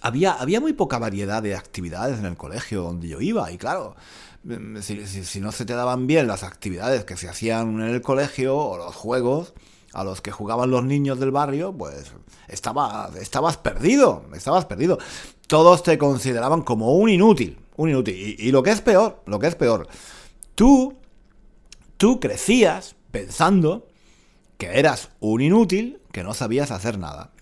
[0.00, 3.96] había, había muy poca variedad de actividades en el colegio donde yo iba y claro,
[4.80, 8.78] si no se te daban bien las actividades que se hacían en el colegio o
[8.78, 9.52] los juegos,
[9.92, 12.12] a los que jugaban los niños del barrio, pues
[12.48, 14.98] estaba, estabas perdido, estabas perdido.
[15.46, 18.36] Todos te consideraban como un inútil, un inútil.
[18.38, 19.88] Y, lo que es peor, lo que es peor,
[20.54, 20.96] tú,
[21.96, 23.88] tú crecías pensando
[24.58, 27.32] que eras un inútil, que no sabías hacer nada.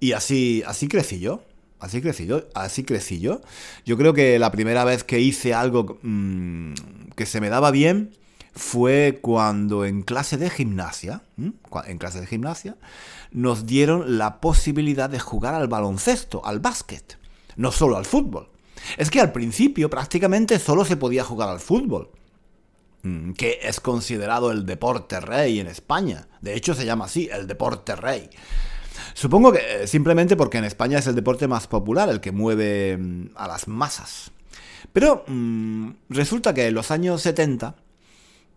[0.00, 1.42] Y así, así crecí yo.
[1.78, 3.40] Así crecí yo, así crecí yo.
[3.84, 6.72] Yo creo que la primera vez que hice algo mm,
[7.14, 8.12] que se me daba bien,
[8.56, 12.76] fue cuando en clase de gimnasia, en clase de gimnasia,
[13.30, 17.18] nos dieron la posibilidad de jugar al baloncesto, al básquet,
[17.56, 18.48] no solo al fútbol.
[18.96, 22.10] Es que al principio prácticamente solo se podía jugar al fútbol,
[23.36, 26.26] que es considerado el deporte rey en España.
[26.40, 28.30] De hecho se llama así, el deporte rey.
[29.14, 32.96] Supongo que eh, simplemente porque en España es el deporte más popular, el que mueve
[32.96, 34.32] mm, a las masas.
[34.92, 37.76] Pero mm, resulta que en los años 70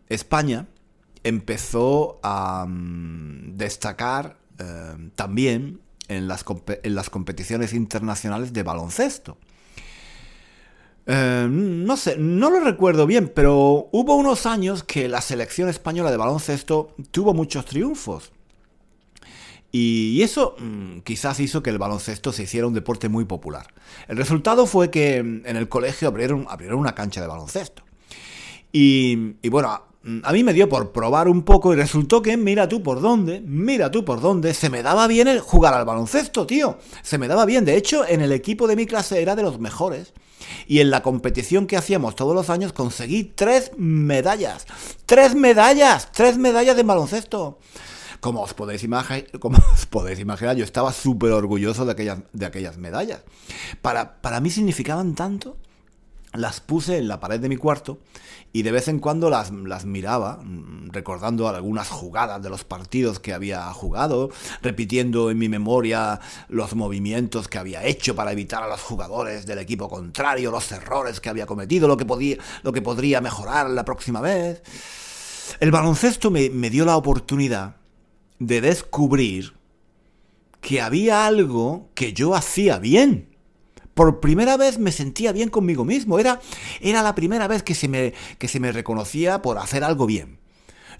[0.09, 0.67] España
[1.23, 9.37] empezó a mm, destacar eh, también en las, competiciones internacionales de baloncesto.
[11.05, 16.11] Eh, no sé, no lo recuerdo bien, pero hubo unos años que la selección española
[16.11, 18.31] de baloncesto tuvo muchos triunfos.
[19.71, 23.67] Y eso mm, quizás hizo que el baloncesto se hiciera un deporte muy popular.
[24.07, 27.83] El resultado fue que mm, en el colegio abrieron, abrieron una cancha de baloncesto.
[28.71, 32.37] Y, y bueno, Mm, a mí me dio por probar un poco y resultó que,
[32.37, 35.83] mira tú por dónde, mira tú por dónde, se me daba bien el jugar al
[35.83, 36.77] baloncesto, tío.
[37.03, 37.65] Se me daba bien.
[37.65, 40.13] De hecho, en el equipo de mi clase era de los mejores.
[40.67, 44.65] Y en la competición que hacíamos todos los años conseguí tres medallas.
[45.05, 46.11] ¡Tres medallas!
[46.13, 47.59] ¡Tres medallas de baloncesto!
[48.19, 49.25] Como os podéis, imaginar,
[49.73, 53.21] os podéis imaginar, yo estaba súper orgulloso de aquellas, de aquellas medallas.
[53.81, 55.57] Para, para mí significaban tanto
[56.33, 57.99] las puse en la pared de mi cuarto
[58.51, 63.19] y de vez en cuando las, las, miraba, mm, recordando algunas jugadas de los partidos
[63.19, 64.29] que había jugado,
[64.61, 69.59] repitiendo en mi memoria los movimientos que había hecho para evitar a los jugadores del
[69.59, 73.85] equipo contrario, los errores que había cometido, lo que, podía, lo que podría mejorar la
[73.85, 74.63] próxima vez.
[75.59, 77.78] El baloncesto me, me dio la oportunidad
[78.39, 79.53] de descubrir
[80.61, 83.29] que había algo que yo hacía bien
[83.99, 86.19] por primera vez me sentía bien conmigo mismo.
[86.19, 86.39] Era,
[86.79, 90.39] era la primera vez que se, me, que se me reconocía por hacer algo bien.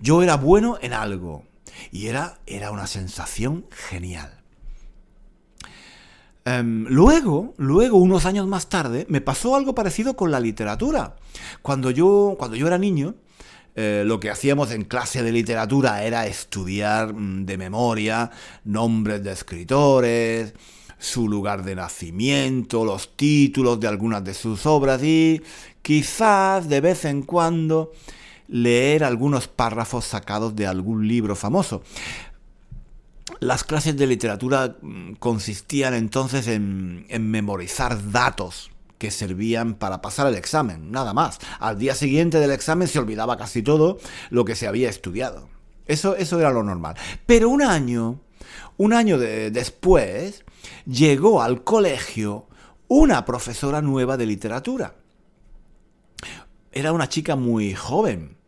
[0.02, 1.45] Yo era bueno en algo.
[1.93, 4.43] Y era, era una sensación genial.
[6.43, 11.15] Em, luego, luego, unos años más tarde, me pasó algo parecido con la literatura.
[11.62, 13.15] Cuando yo, cuando yo era niño,
[13.82, 18.30] eh, lo que hacíamos en clase de literatura era estudiar mm, de memoria
[18.65, 20.54] nombres de escritores,
[20.98, 25.42] su lugar de nacimiento, los títulos de algunas de sus obras y
[25.82, 27.94] quizás de vez en cuando
[28.50, 31.82] leer algunos párrafos sacados de algún libro famoso.
[33.39, 40.36] Las clases de literatura mm, consistían entonces en, memorizar datos que servían para pasar el
[40.36, 41.40] examen, nada más.
[41.60, 43.98] Al día siguiente del examen se olvidaba casi todo
[44.30, 45.50] lo que se había estudiado.
[45.88, 46.96] Eso, eso era lo normal.
[47.26, 48.20] Pero un año,
[48.78, 50.44] un año después,
[50.86, 52.46] llegó al colegio
[52.88, 54.96] una profesora nueva de literatura.
[56.72, 58.38] Era una chica muy joven.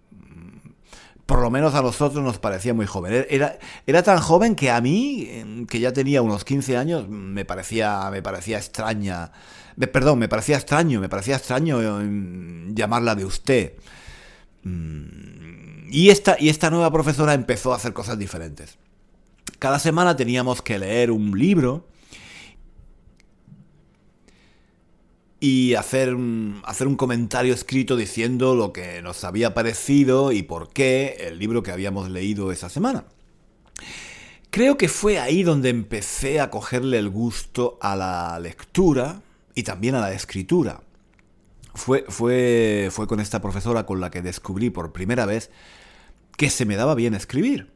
[1.32, 3.26] Por lo menos a nosotros nos parecía muy joven.
[3.30, 8.10] Era, era tan joven que a mí, que ya tenía unos 15 años, me parecía,
[8.12, 9.32] me parecía extraña.
[9.94, 13.76] Perdón, me parecía extraño, me parecía extraño mm, llamarla de usted.
[14.64, 18.78] Mm, y esta, y esta nueva profesora empezó a hacer cosas diferentes.
[19.58, 21.88] Cada semana teníamos que leer un libro
[25.44, 26.16] y hacer,
[26.64, 31.64] hacer un comentario escrito diciendo lo que nos había parecido y por qué el libro
[31.64, 33.06] que habíamos leído esa semana.
[34.52, 39.24] Creo que fue ahí donde empecé a cogerle el gusto a la lectura
[39.56, 40.82] y también a la escritura.
[41.74, 45.50] Fue, fue, fue con esta profesora con la que descubrí por primera vez
[46.38, 47.71] que se me daba bien escribir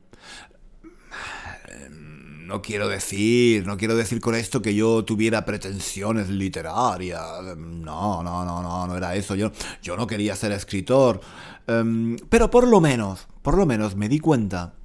[2.46, 7.22] no quiero decir, no quiero decir con esto que yo tuviera pretensiones literarias.
[7.58, 9.36] No, no, no, no, no era eso.
[9.36, 11.22] Yo, yo no quería ser escritor.
[11.68, 14.76] Em, pero por lo menos, por lo menos me di cuenta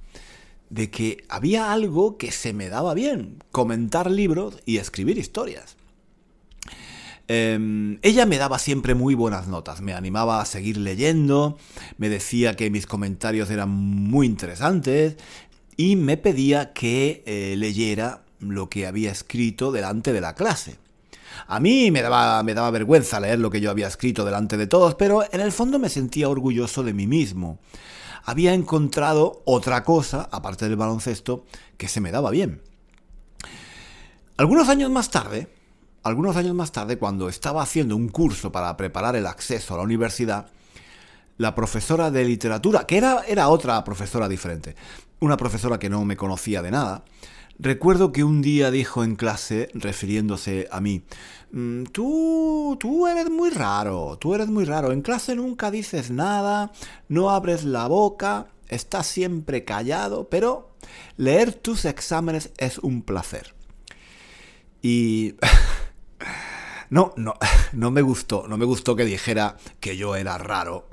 [0.69, 5.77] de que había algo que se me daba bien, comentar libros y escribir historias.
[7.27, 11.57] Em, ella me daba siempre muy buenas notas, me animaba a seguir leyendo,
[11.97, 15.15] me decía que mis comentarios eran muy interesantes,
[15.77, 20.77] y me pedía que eh, leyera lo que había escrito delante de la clase.
[21.47, 24.67] A mí me daba, me daba vergüenza leer lo que yo había escrito delante de
[24.67, 27.59] todos, pero en el fondo me sentía orgulloso de mí mismo.
[28.23, 31.45] Había encontrado otra cosa, aparte del baloncesto,
[31.77, 32.61] que se me daba bien.
[34.37, 35.47] Algunos años más tarde,
[36.03, 39.83] algunos años más tarde, cuando estaba haciendo un curso para preparar el acceso a la
[39.83, 40.47] universidad,
[41.37, 44.75] la profesora de literatura, que era, era otra profesora diferente,
[45.21, 47.05] una profesora que no me conocía de nada,
[47.59, 51.03] recuerdo que un día dijo en clase, refiriéndose a mí,
[51.51, 56.71] mm, tú, tú eres muy raro, tú eres muy raro, en clase nunca dices nada,
[57.07, 60.71] no abres la boca, estás siempre callado, pero
[61.17, 63.53] leer tus exámenes es un placer.
[64.81, 65.35] Y...
[66.89, 67.35] no, no,
[67.73, 70.89] no me gustó, no me gustó que dijera que yo era raro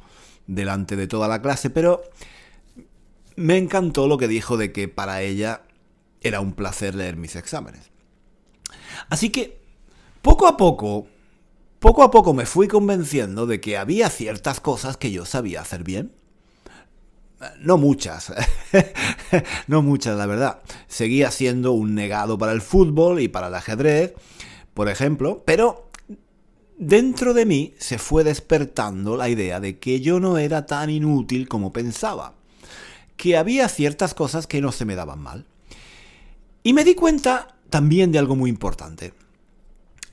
[0.46, 2.02] delante de toda la clase, pero
[3.38, 5.62] me encantó lo que dijo de que para ella
[6.20, 7.90] era un placer leer mis exámenes.
[9.08, 9.60] Así que,
[10.22, 11.06] poco a poco,
[11.78, 15.84] poco a poco me fui convenciendo de que había ciertas cosas que yo sabía hacer
[15.84, 16.12] bien.
[17.60, 18.32] No muchas,
[19.68, 20.60] no muchas, la verdad.
[20.88, 24.14] Seguía siendo un negado para el fútbol y para el ajedrez,
[24.74, 25.88] por ejemplo, pero
[26.76, 31.48] dentro de mí se fue despertando la idea de que yo no era tan inútil
[31.48, 32.37] como pensaba
[33.18, 35.44] que había ciertas cosas que no se me daban mal.
[36.62, 39.12] Y me di cuenta también de algo muy importante.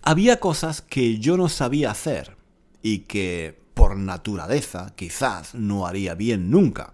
[0.01, 2.35] Había cosas que yo no sabía hacer
[2.81, 6.93] y que por naturaleza quizás no haría bien nunca.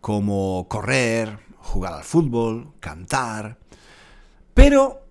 [0.00, 3.58] Como correr, jugar al fútbol, cantar.
[4.54, 5.02] Pero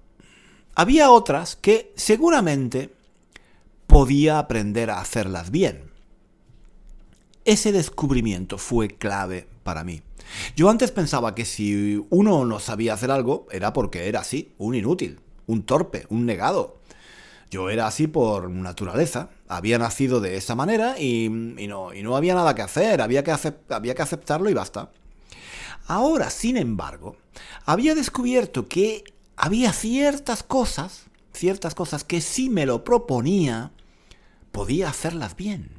[0.75, 2.95] había otras que seguramente
[3.85, 5.91] podía aprender a hacerlas bien.
[7.43, 10.01] Ese descubrimiento fue clave para mí.
[10.55, 14.73] Yo antes pensaba que si uno no sabía hacer algo era porque era así, un
[14.73, 16.79] inútil, un torpe, un negado.
[17.51, 22.33] Yo era así por naturaleza, había nacido de esa manera y, no, y no, había
[22.33, 23.31] nada que hacer, había que,
[23.69, 24.89] había que aceptarlo y basta.
[25.85, 27.15] Ahora, sin embargo,
[27.67, 29.03] había descubierto que
[29.35, 33.71] había ciertas cosas, ciertas cosas que si me lo proponía,
[34.51, 35.69] podía hacerlas bien.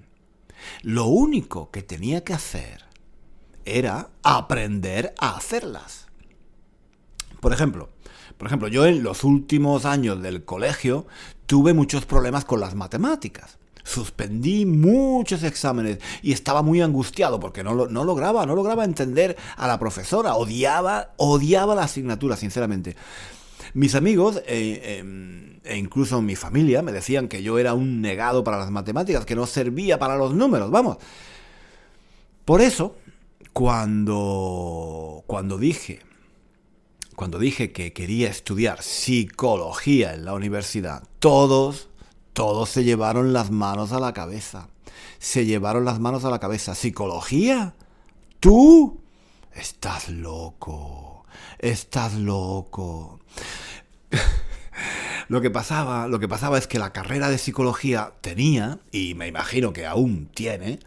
[0.83, 2.90] Lo único que tenía que hacer
[3.65, 6.07] era aprender a hacerlas.
[7.41, 7.89] Por ejemplo,
[8.37, 11.07] por ejemplo, yo en los últimos años del colegio
[11.47, 13.59] tuve muchos problemas con las matemáticas.
[13.85, 19.67] Suspendí muchos exámenes y estaba muy angustiado porque no, no lograba, no lograba entender a
[19.67, 20.37] la profesora.
[20.37, 22.97] Odiaba, odiaba la asignatura, sinceramente.
[23.75, 28.43] Mis amigos eh, em, e incluso mi familia me decían que yo era un negado
[28.43, 30.97] para las matemáticas, que no servía para los números, vamos.
[32.45, 32.97] Por eso,
[33.53, 36.01] cuando, cuando dije,
[37.17, 41.89] cuando dije que quería estudiar psicología en la universidad, todos,
[42.33, 44.69] todos se llevaron las manos a la cabeza.
[45.19, 46.75] Se llevaron las manos a la cabeza.
[46.75, 47.75] ¿Psicología?
[48.39, 49.01] ¿Tú?
[49.53, 51.27] Estás loco.
[51.59, 53.21] Estás loco.
[55.29, 59.29] Lo que pasaba, lo que pasaba es que la carrera de psicología tenía, y me
[59.29, 60.81] imagino que aún tiene,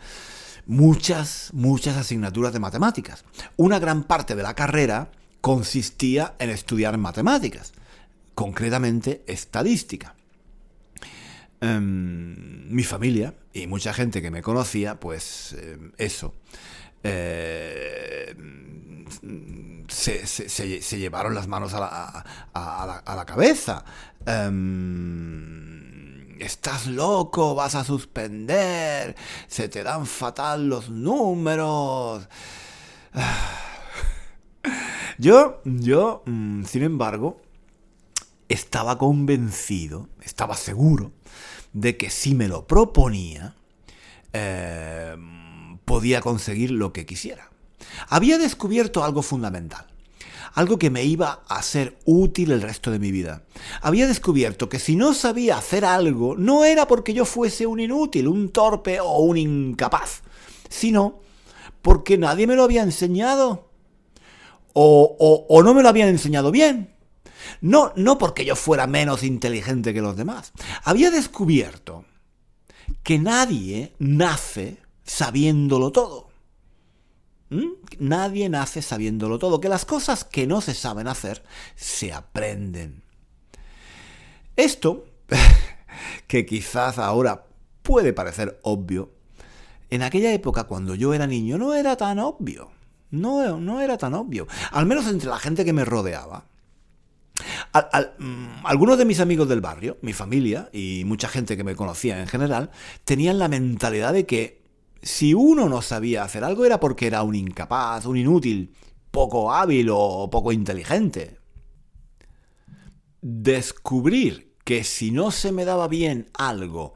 [0.66, 3.26] muchas, muchas asignaturas de matemáticas.
[3.58, 5.12] Una gran parte de la carrera
[5.42, 7.74] consistía en estudiar matemáticas,
[8.36, 10.16] concretamente estadística.
[11.62, 16.34] Em, mi familia y mucha gente que me conocía, pues em, eso.
[17.04, 18.36] Eh,
[19.88, 23.86] se, llevaron las manos a la, cabeza.
[24.26, 25.93] Em,
[26.40, 29.16] estás loco, vas a suspender,
[29.48, 32.28] se te dan fatal los números.
[35.20, 37.40] Yo, yo, mm, sin embargo,
[38.50, 41.12] estaba convencido, estaba seguro
[41.72, 43.56] de que si me lo proponía,
[44.34, 45.16] eh,
[45.86, 47.52] podía conseguir lo que quisiera.
[48.08, 49.93] Había descubierto algo fundamental,
[50.54, 53.44] algo que me iba a ser útil el resto de mi vida.
[53.82, 58.28] Había descubierto que si no sabía hacer algo, no era porque yo fuese un inútil,
[58.28, 60.22] un torpe o un incapaz,
[60.70, 61.20] sino
[61.82, 63.70] porque nadie me lo había enseñado.
[64.74, 66.96] O, o, no me lo habían enseñado bien.
[67.62, 70.52] No, no porque yo fuera menos inteligente que los demás.
[70.84, 72.06] Había descubierto
[73.04, 76.33] que nadie nace sabiéndolo todo.
[77.54, 77.74] ¿Mm?
[78.00, 81.44] Nadie nace sabiéndolo todo, que las cosas que no se saben hacer
[81.76, 83.04] se aprenden.
[84.56, 85.06] Esto,
[86.28, 87.46] que quizás ahora
[87.84, 89.12] puede parecer obvio,
[89.92, 92.72] en aquella época cuando yo era niño no era tan obvio.
[93.12, 94.48] No, no era tan obvio.
[94.72, 96.46] Al menos entre la gente que me rodeaba.
[98.18, 102.20] Mm, algunos de mis amigos del barrio, mi familia y mucha gente que me conocía
[102.20, 102.72] en general,
[103.04, 104.63] tenían la mentalidad de que
[105.04, 108.74] si uno no sabía hacer algo era porque era un incapaz, un inútil,
[109.12, 111.38] poco hábil o poco inteligente.
[113.22, 116.96] Descubrir que si no se me daba bien algo,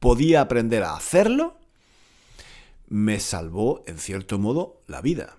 [0.00, 1.56] podía aprender a hacerlo,
[2.88, 5.36] me salvó, en cierto modo, la vida.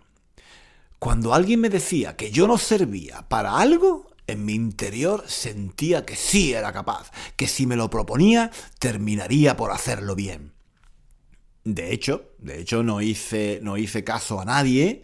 [0.99, 6.15] Cuando alguien me decía que yo no servía para algo, en mi interior sentía que
[6.15, 10.54] sí era capaz, que si me lo proponía, terminaría por hacerlo bien.
[11.65, 15.01] De hecho, de hecho no hice, no hice caso a nadie,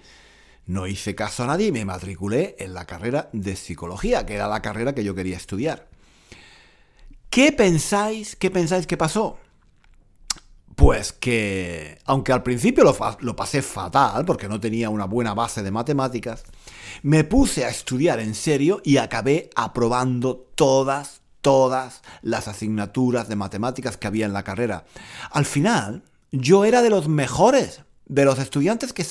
[0.68, 4.47] no hice caso a nadie y me matriculé en la carrera de psicología, que era
[4.47, 5.89] la carrera que yo quería estudiar.
[7.32, 9.39] ¿Qué pensáis, qué pensáis que pasó?
[10.76, 15.64] Pues que, aunque al principio lo, lo, pasé fatal, porque no tenía una buena base
[15.64, 16.43] de matemáticas,
[17.01, 23.97] me puse a estudiar en serio y acabé aprobando todas, todas las asignaturas de matemáticas
[23.97, 24.86] que había en la carrera.
[25.32, 29.05] Al final, yo era de los mejores, de los estudiantes que,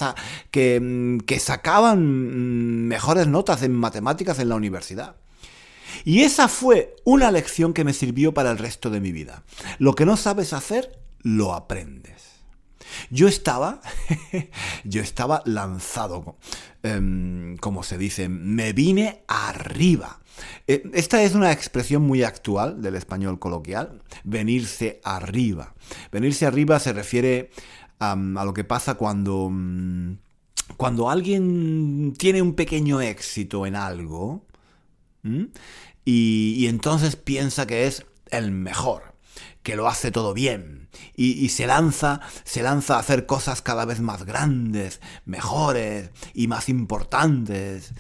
[0.51, 5.17] que, mm, que sacaban mm, mejores notas en matemáticas en la universidad.
[6.05, 9.43] Y esa fue una lección que me sirvió para el resto de mi vida.
[9.79, 12.30] Lo que no sabes hacer, lo aprendes.
[13.11, 13.81] Yo estaba,
[14.85, 16.37] yo estaba lanzado,
[16.83, 20.21] em, como se dice, me vine arriba.
[20.67, 25.75] Eh, esta es una expresión muy actual del español coloquial, venirse arriba.
[26.13, 27.51] Venirse arriba se refiere
[27.99, 30.17] a lo que pasa cuando, mm,
[30.79, 34.47] cuando alguien tiene un pequeño éxito en algo
[36.05, 39.15] y entonces piensa que es el mejor
[39.63, 40.80] que lo hace todo bien
[41.17, 46.69] y, se lanza, se lanza a hacer cosas cada vez más grandes, mejores y más
[46.69, 47.93] importantes.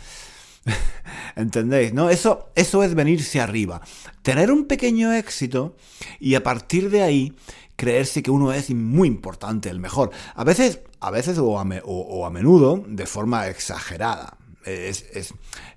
[1.36, 1.92] ¿Entendéis?
[1.92, 2.10] ¿No?
[2.10, 3.80] Eso, eso es venirse arriba.
[4.22, 5.76] Tener un pequeño éxito
[6.18, 7.36] y a partir de ahí
[7.80, 10.10] creerse que uno es muy importante, el mejor.
[10.34, 14.36] A veces, a veces o a, menudo de forma exagerada.
[14.66, 15.06] Es,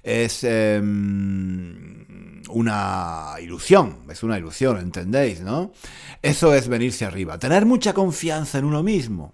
[0.04, 2.06] es, em,
[2.50, 5.42] una ilusión, es una ilusión, ¿entendéis?
[5.42, 5.72] ¿no?
[6.22, 9.32] Eso es venirse arriba, tener mucha confianza en uno mismo,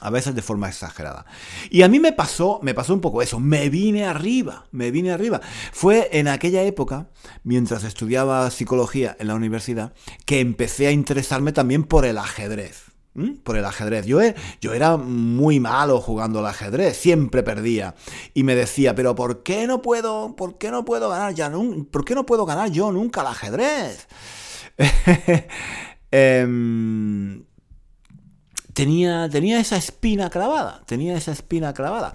[0.00, 1.26] a veces de forma exagerada.
[1.70, 5.12] Y a mí me pasó, me pasó un poco eso, me vine arriba, me vine
[5.12, 5.40] arriba.
[5.72, 7.08] Fue en aquella época,
[7.44, 9.94] mientras estudiaba psicología en la universidad,
[10.26, 12.91] que empecé a interesarme también por el ajedrez.
[13.14, 13.34] ¿Mm?
[13.42, 14.06] por el ajedrez.
[14.06, 14.20] Yo,
[14.60, 17.94] yo era muy malo jugando al ajedrez, siempre perdía.
[18.32, 21.52] Y me decía, pero ¿por qué no puedo, por qué no puedo ganar ya
[21.90, 24.08] ¿Por qué no puedo ganar yo nunca al ajedrez?
[26.14, 27.46] Em,
[28.74, 32.12] tenía, tenía esa espina clavada, tenía esa espina clavada.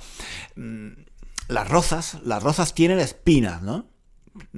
[0.56, 0.90] Mm,
[1.48, 3.88] las rosas, las rosas tienen espinas, ¿no?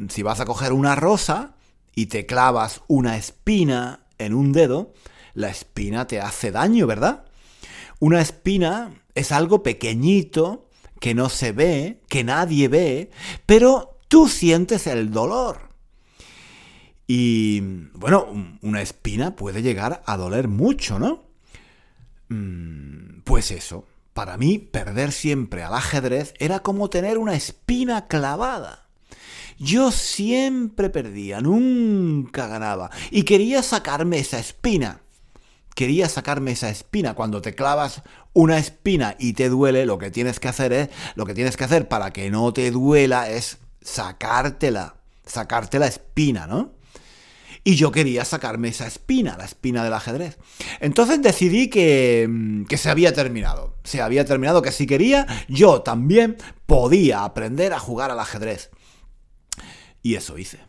[0.09, 1.55] Si vas a coger una rosa
[1.95, 4.93] y te clavas una espina en un dedo,
[5.33, 7.25] la espina te hace daño, ¿verdad?
[7.99, 10.69] Una espina es algo pequeñito,
[10.99, 13.11] que no se ve, que nadie ve,
[13.45, 15.69] pero tú sientes el dolor.
[17.07, 17.61] Y
[17.93, 18.27] bueno,
[18.61, 21.23] una espina puede llegar a doler mucho, ¿no?
[22.29, 28.87] Mm, pues eso, para mí perder siempre al ajedrez era como tener una espina clavada.
[29.57, 35.01] Yo siempre perdía, nunca ganaba, y quería sacarme esa espina
[35.75, 37.13] quería sacarme esa espina.
[37.13, 38.01] Cuando te clavas
[38.33, 41.63] una espina y te duele, lo que tienes que hacer es, lo que tienes que
[41.63, 44.95] hacer para que no te duela es sacártela,
[45.25, 46.73] sacarte la espina, ¿no?
[47.63, 50.37] Y yo quería sacarme esa espina, la espina del ajedrez.
[50.79, 53.75] Entonces decidí que, mm, que se había terminado.
[53.83, 58.71] Se había terminado que si quería, yo también podía aprender a jugar al ajedrez.
[60.01, 60.59] Y eso hice.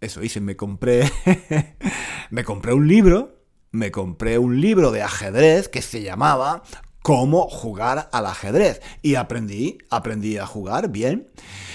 [0.00, 1.08] eso hice, me compré,
[2.30, 3.41] me compré un libro,
[3.72, 6.62] me compré un libro de ajedrez que se llamaba
[7.02, 8.80] cómo jugar al ajedrez.
[9.02, 11.28] Y aprendí, aprendí a jugar bien.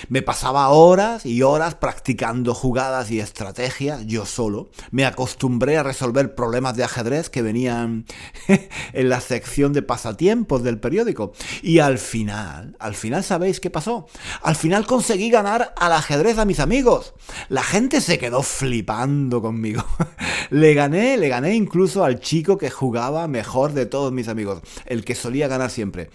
[0.09, 4.69] Me pasaba horas y horas practicando jugadas y estrategias yo solo.
[4.91, 8.05] Me acostumbré a resolver problemas de ajedrez que venían
[8.93, 11.33] en la sección de pasatiempos del periódico.
[11.61, 14.07] Y al final, al final, ¿sabéis qué pasó?
[14.41, 17.13] Al final conseguí ganar al ajedrez a mis amigos.
[17.49, 19.83] La gente se quedó flipando conmigo.
[20.49, 24.61] le gané, le gané incluso al chico que jugaba mejor de todos mis amigos.
[24.85, 26.09] El que solía ganar siempre.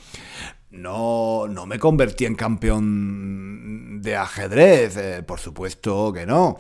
[0.70, 6.56] No, no me convertí en campeón de ajedrez, eh, por supuesto que no.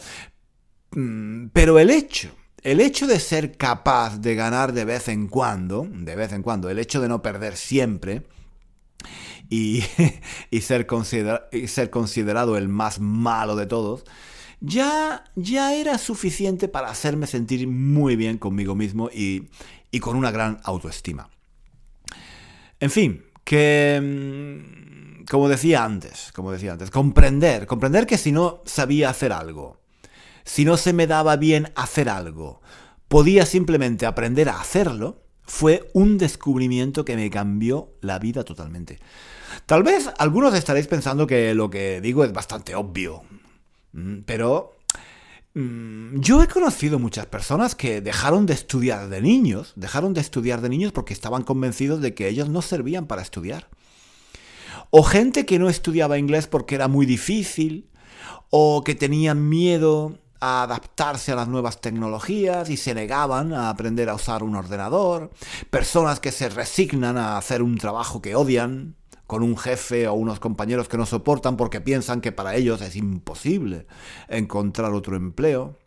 [0.92, 2.30] Mm, pero el hecho,
[2.62, 6.68] el hecho de ser capaz de ganar de vez en cuando, de vez en cuando,
[6.70, 8.22] el hecho de no perder siempre,
[9.48, 9.82] y,
[10.50, 10.86] y, ser,
[11.66, 14.04] ser, considerado el más malo de todos,
[14.60, 19.48] ya, ya era suficiente para hacerme sentir muy bien conmigo mismo y,
[19.90, 21.28] y con una gran autoestima.
[22.82, 28.60] En fin, que mm, como decía antes, como decía antes, comprender, comprender que si no
[28.64, 29.80] sabía hacer algo,
[30.42, 32.60] si no se me daba bien hacer algo,
[33.06, 38.98] podía simplemente aprender a hacerlo, fue un descubrimiento que me cambió la vida totalmente.
[39.64, 43.22] Tal vez algunos estaréis pensando que lo que digo es bastante obvio,
[43.92, 44.74] mm, pero
[45.54, 50.70] yo he conocido muchas personas que dejaron de estudiar de niños, dejaron de estudiar de
[50.70, 53.68] niños porque estaban convencidos de que ellos no servían para estudiar.
[54.90, 57.90] O gente que no estudiaba inglés porque era muy difícil,
[58.50, 64.08] o que tenían miedo a adaptarse a las nuevas tecnologías y se negaban a aprender
[64.08, 65.30] a usar un ordenador,
[65.70, 68.96] personas que se resignan a hacer un trabajo que odian,
[69.26, 72.96] con un jefe o unos compañeros que no soportan porque piensan que para ellos es
[72.96, 73.86] imposible
[74.28, 75.78] encontrar otro empleo.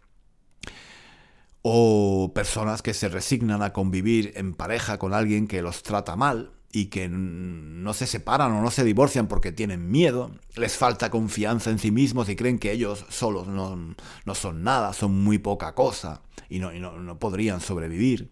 [1.61, 6.51] O personas que se resignan a convivir en pareja con alguien que los trata mal
[6.71, 11.71] y que no se separan o no se divorcian porque tienen miedo, les falta confianza
[11.71, 13.95] en sí mismos y creen que ellos solos no,
[14.35, 18.29] son nada, son muy poca cosa y no, y no podrían sobrevivir.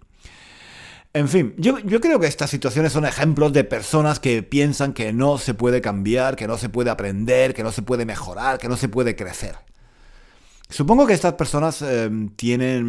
[1.16, 5.38] En fin, yo, creo que estas situaciones son ejemplos de personas que piensan que no
[5.38, 8.78] se puede cambiar, que no se puede aprender, que no se puede mejorar, que no
[8.78, 9.56] se puede crecer.
[10.70, 12.82] Supongo que estas personas eh, tienen,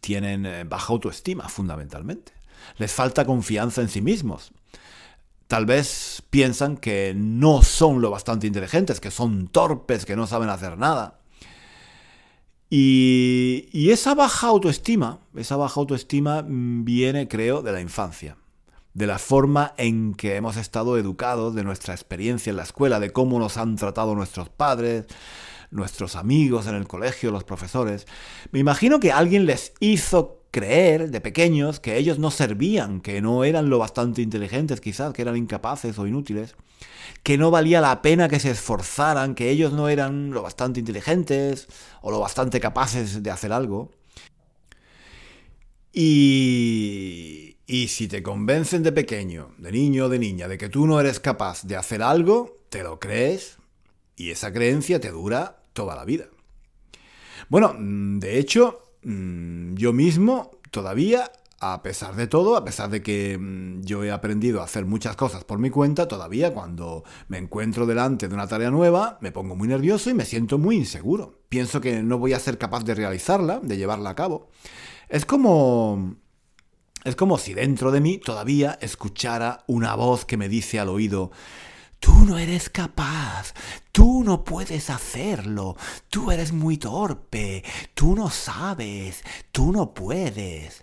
[0.00, 2.32] tienen eh, baja autoestima, fundamentalmente.
[2.78, 4.52] Les falta confianza en sí mismos.
[5.46, 10.48] Tal vez piensan que no son lo bastante inteligentes, que son torpes, que no saben
[10.48, 11.18] hacer nada.
[12.74, 18.38] Y, esa baja autoestima, esa baja autoestima viene, creo, de la infancia,
[18.94, 23.10] de la forma en que hemos estado educados, de nuestra experiencia en la escuela, de
[23.10, 25.04] cómo nos han tratado nuestros padres,
[25.70, 28.06] nuestros amigos en el colegio, los profesores.
[28.52, 33.44] Me imagino que alguien les hizo creer de pequeños que ellos no servían, que no
[33.44, 36.54] eran lo bastante inteligentes quizás, que eran incapaces o inútiles
[37.22, 41.68] que no valía la pena que se esforzaran, que ellos no eran lo bastante inteligentes
[42.00, 43.90] o lo bastante capaces de hacer algo.
[45.92, 50.86] Y, y si te convencen de pequeño, de niño o de niña, de que tú
[50.86, 53.58] no eres capaz de hacer algo, te lo crees
[54.16, 56.26] y esa creencia te dura toda la vida.
[57.48, 61.30] Bueno, de hecho, mm, yo mismo todavía
[61.64, 65.14] a pesar de todo, a pesar de que mm, yo he aprendido a hacer muchas
[65.14, 69.54] cosas por mi cuenta, todavía cuando me encuentro delante de una tarea nueva, me pongo
[69.54, 71.38] muy nervioso y me siento muy inseguro.
[71.48, 74.48] Pienso que no voy a ser capaz de realizarla, de llevarla a cabo.
[75.08, 76.16] Es como...
[77.04, 81.32] Es como si dentro de mí todavía escuchara una voz que me dice al oído,
[82.02, 83.54] Tú no eres capaz,
[83.92, 85.76] tú no puedes hacerlo,
[86.10, 87.62] tú eres muy torpe,
[87.94, 90.81] tú no sabes, tú no puedes.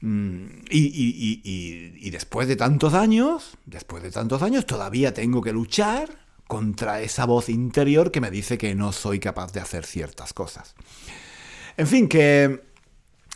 [0.00, 7.00] Mm, y, después de tantos años, después de tantos años, todavía tengo que luchar contra
[7.00, 10.74] esa voz interior que me dice que no soy capaz de hacer ciertas cosas.
[11.76, 12.62] En fin, que,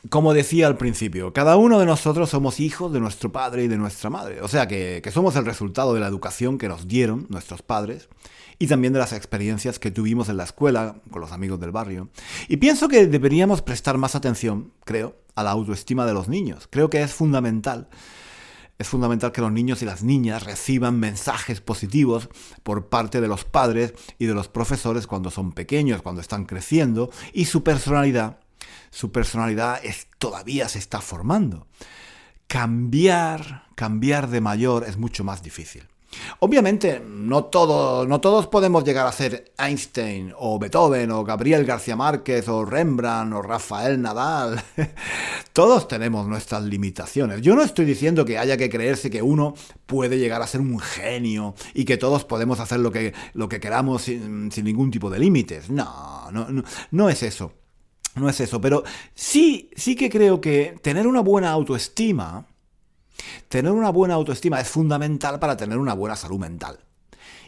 [0.09, 3.79] como decía al principio, cada uno de nosotros somos hijos de nuestro padre y de
[3.79, 4.41] nuestra madre.
[4.43, 8.09] O sea, que, que somos el resultado de la educación que nos dieron nuestros padres
[8.61, 12.11] y también de las experiencias que tuvimos en la escuela con los amigos del barrio.
[12.47, 16.69] Y pienso que deberíamos prestar más atención, creo, a la autoestima de los niños.
[16.71, 17.89] Creo que es fundamental.
[18.79, 22.29] Es fundamental que los niños y las niñas reciban mensajes positivos
[22.63, 27.11] por parte de los padres y de los profesores cuando son pequeños, cuando están creciendo,
[27.33, 28.41] y su personalidad,
[28.91, 29.81] su personalidad
[30.19, 31.67] todavía se está formando.
[32.47, 35.89] Cambiar, cambiar de mayor es mucho más difícil.
[36.41, 42.49] Obviamente, no, no todos podemos llegar a ser Einstein o Beethoven o Gabriel García Márquez
[42.49, 44.63] o Rembrandt o Rafael Nadal.
[45.53, 47.43] todos tenemos nuestras limitaciones.
[47.43, 49.55] Yo no estoy diciendo que haya que creerse que uno
[49.87, 53.61] puede llegar a ser un genio y que todos podemos hacer lo que, lo que
[53.61, 55.71] queramos sin, sin ningún tipo de límites.
[55.71, 57.53] No, no, no, no es eso.
[58.17, 58.83] No es eso, pero
[59.15, 62.45] sí, sí que creo que tener una buena autoestima
[63.49, 66.79] Tener una buena autoestima es fundamental para tener una buena salud mental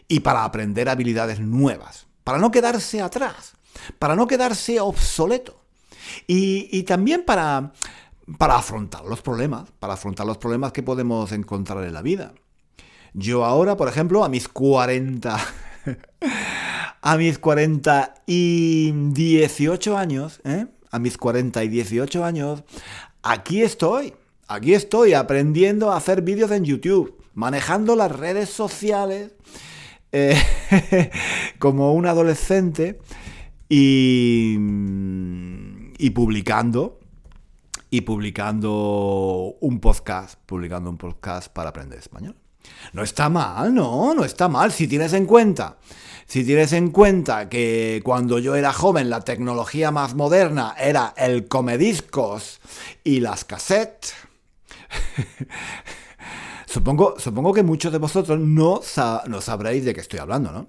[0.09, 3.55] y para aprender habilidades nuevas, para no quedarse atrás,
[3.99, 5.61] para no quedarse obsoleto
[6.27, 7.73] y, también para,
[8.39, 12.33] para afrontar los problemas, para afrontar los problemas que podemos encontrar en la vida.
[13.14, 15.39] Yo ahora, por ejemplo, a mis 40...
[17.03, 20.66] a mis 40 y 18 años, ¿eh?
[20.91, 22.62] a mis 40 y 18 años,
[23.23, 24.14] aquí estoy
[24.53, 29.33] Aquí estoy aprendiendo a hacer vídeos en YouTube, manejando las redes sociales
[30.13, 31.11] eh,
[31.59, 33.01] como un adolescente
[33.71, 34.59] y,
[35.97, 37.01] y publicando
[37.89, 42.37] y publicando un podcast, publicando un podcast para aprender español.
[42.93, 44.71] No está mal, no, no está mal.
[44.71, 45.79] Si tienes en cuenta,
[46.27, 51.49] si tienes en cuenta que cuando yo era joven la tecnología más moderna era el
[51.49, 52.61] comediscos
[53.03, 54.15] y las cassettes,
[56.66, 58.80] supongo, supongo que muchos de vosotros no,
[59.26, 60.68] no sabréis de qué estoy hablando, ¿no?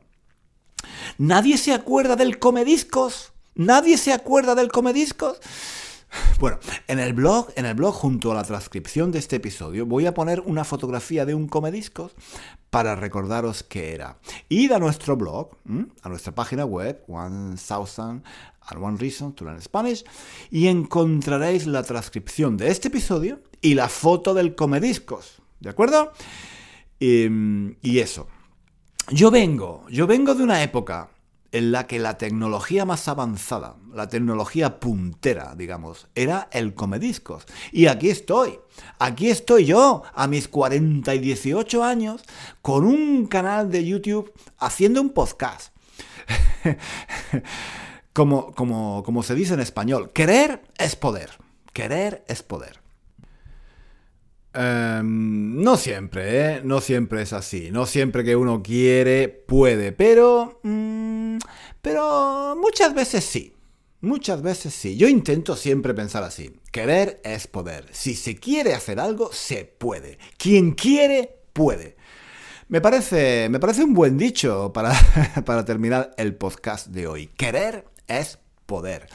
[1.17, 3.33] ¿Nadie se acuerda del comediscos?
[3.55, 5.39] ¿Nadie se acuerda del comediscos?
[6.39, 10.05] Bueno, en el blog, en el blog junto a la transcripción de este episodio voy
[10.05, 12.13] a poner una fotografía de un comediscos
[12.69, 14.17] para recordaros qué era.
[14.49, 15.51] Id a nuestro blog,
[16.01, 18.21] a nuestra página web, 1000
[18.67, 20.03] and One Reason to Learn Spanish,
[20.51, 26.11] y encontraréis la transcripción de este episodio y la foto del comediscos, ¿de acuerdo?
[26.99, 27.27] Y,
[27.81, 28.27] y eso.
[29.09, 31.09] Yo vengo, yo vengo de una época
[31.53, 37.45] en la que la tecnología más avanzada, la tecnología puntera, digamos, era el comediscos.
[37.71, 38.59] Y aquí estoy,
[38.97, 42.23] aquí estoy yo, a mis 40 y 18 años,
[42.63, 45.75] con un canal de YouTube haciendo un podcast.
[48.13, 51.31] como, como, como se dice en español, querer es poder.
[51.73, 52.79] Querer es poder.
[54.53, 56.61] Em, no siempre, ¿eh?
[56.63, 57.71] No siempre es así.
[57.71, 59.91] No siempre que uno quiere, puede.
[59.91, 60.59] Pero...
[60.63, 61.37] Mm,
[61.81, 63.53] pero muchas veces sí.
[64.01, 64.95] Muchas veces sí.
[64.95, 66.53] Yo intento siempre pensar así.
[66.71, 67.87] Querer es poder.
[67.91, 70.19] Si se quiere hacer algo, se puede.
[70.37, 71.95] Quien quiere, puede.
[72.67, 74.93] Me parece, me parece un buen dicho para,
[75.45, 77.27] para terminar el podcast de hoy.
[77.27, 79.07] Querer es poder.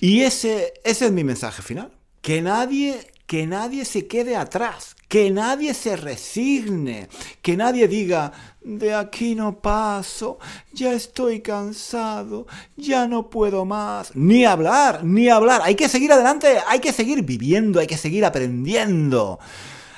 [0.00, 1.92] Y ese, ese es mi mensaje final.
[2.22, 7.08] Que nadie que nadie se quede atrás, que nadie se resigne,
[7.42, 10.40] que nadie diga, de aquí no paso,
[10.72, 14.16] ya estoy cansado, ya no puedo más.
[14.16, 15.60] Ni hablar, ni hablar.
[15.62, 19.38] Hay que seguir adelante, hay que seguir viviendo, hay que seguir aprendiendo.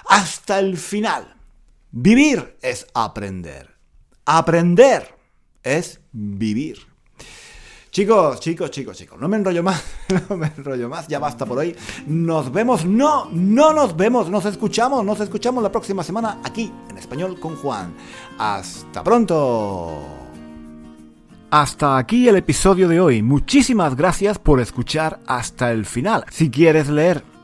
[0.07, 1.35] Hasta el final.
[1.91, 3.79] Vivir es aprender.
[4.27, 5.17] Aprender
[5.63, 6.92] es vivir.
[7.93, 9.85] Chicos, chicos, chicos, chicos, no me enrollo más,
[10.31, 11.77] no me enrollo más, ya basta por hoy.
[12.07, 16.97] Nos vemos, no, no nos vemos, nos escuchamos, nos escuchamos la próxima semana aquí en
[16.97, 17.95] Español con Juan.
[18.39, 20.07] Hasta pronto.
[21.51, 23.21] Hasta aquí el episodio de hoy.
[23.21, 26.25] Muchísimas gracias por escuchar hasta el final.
[26.31, 27.23] Si quieres leer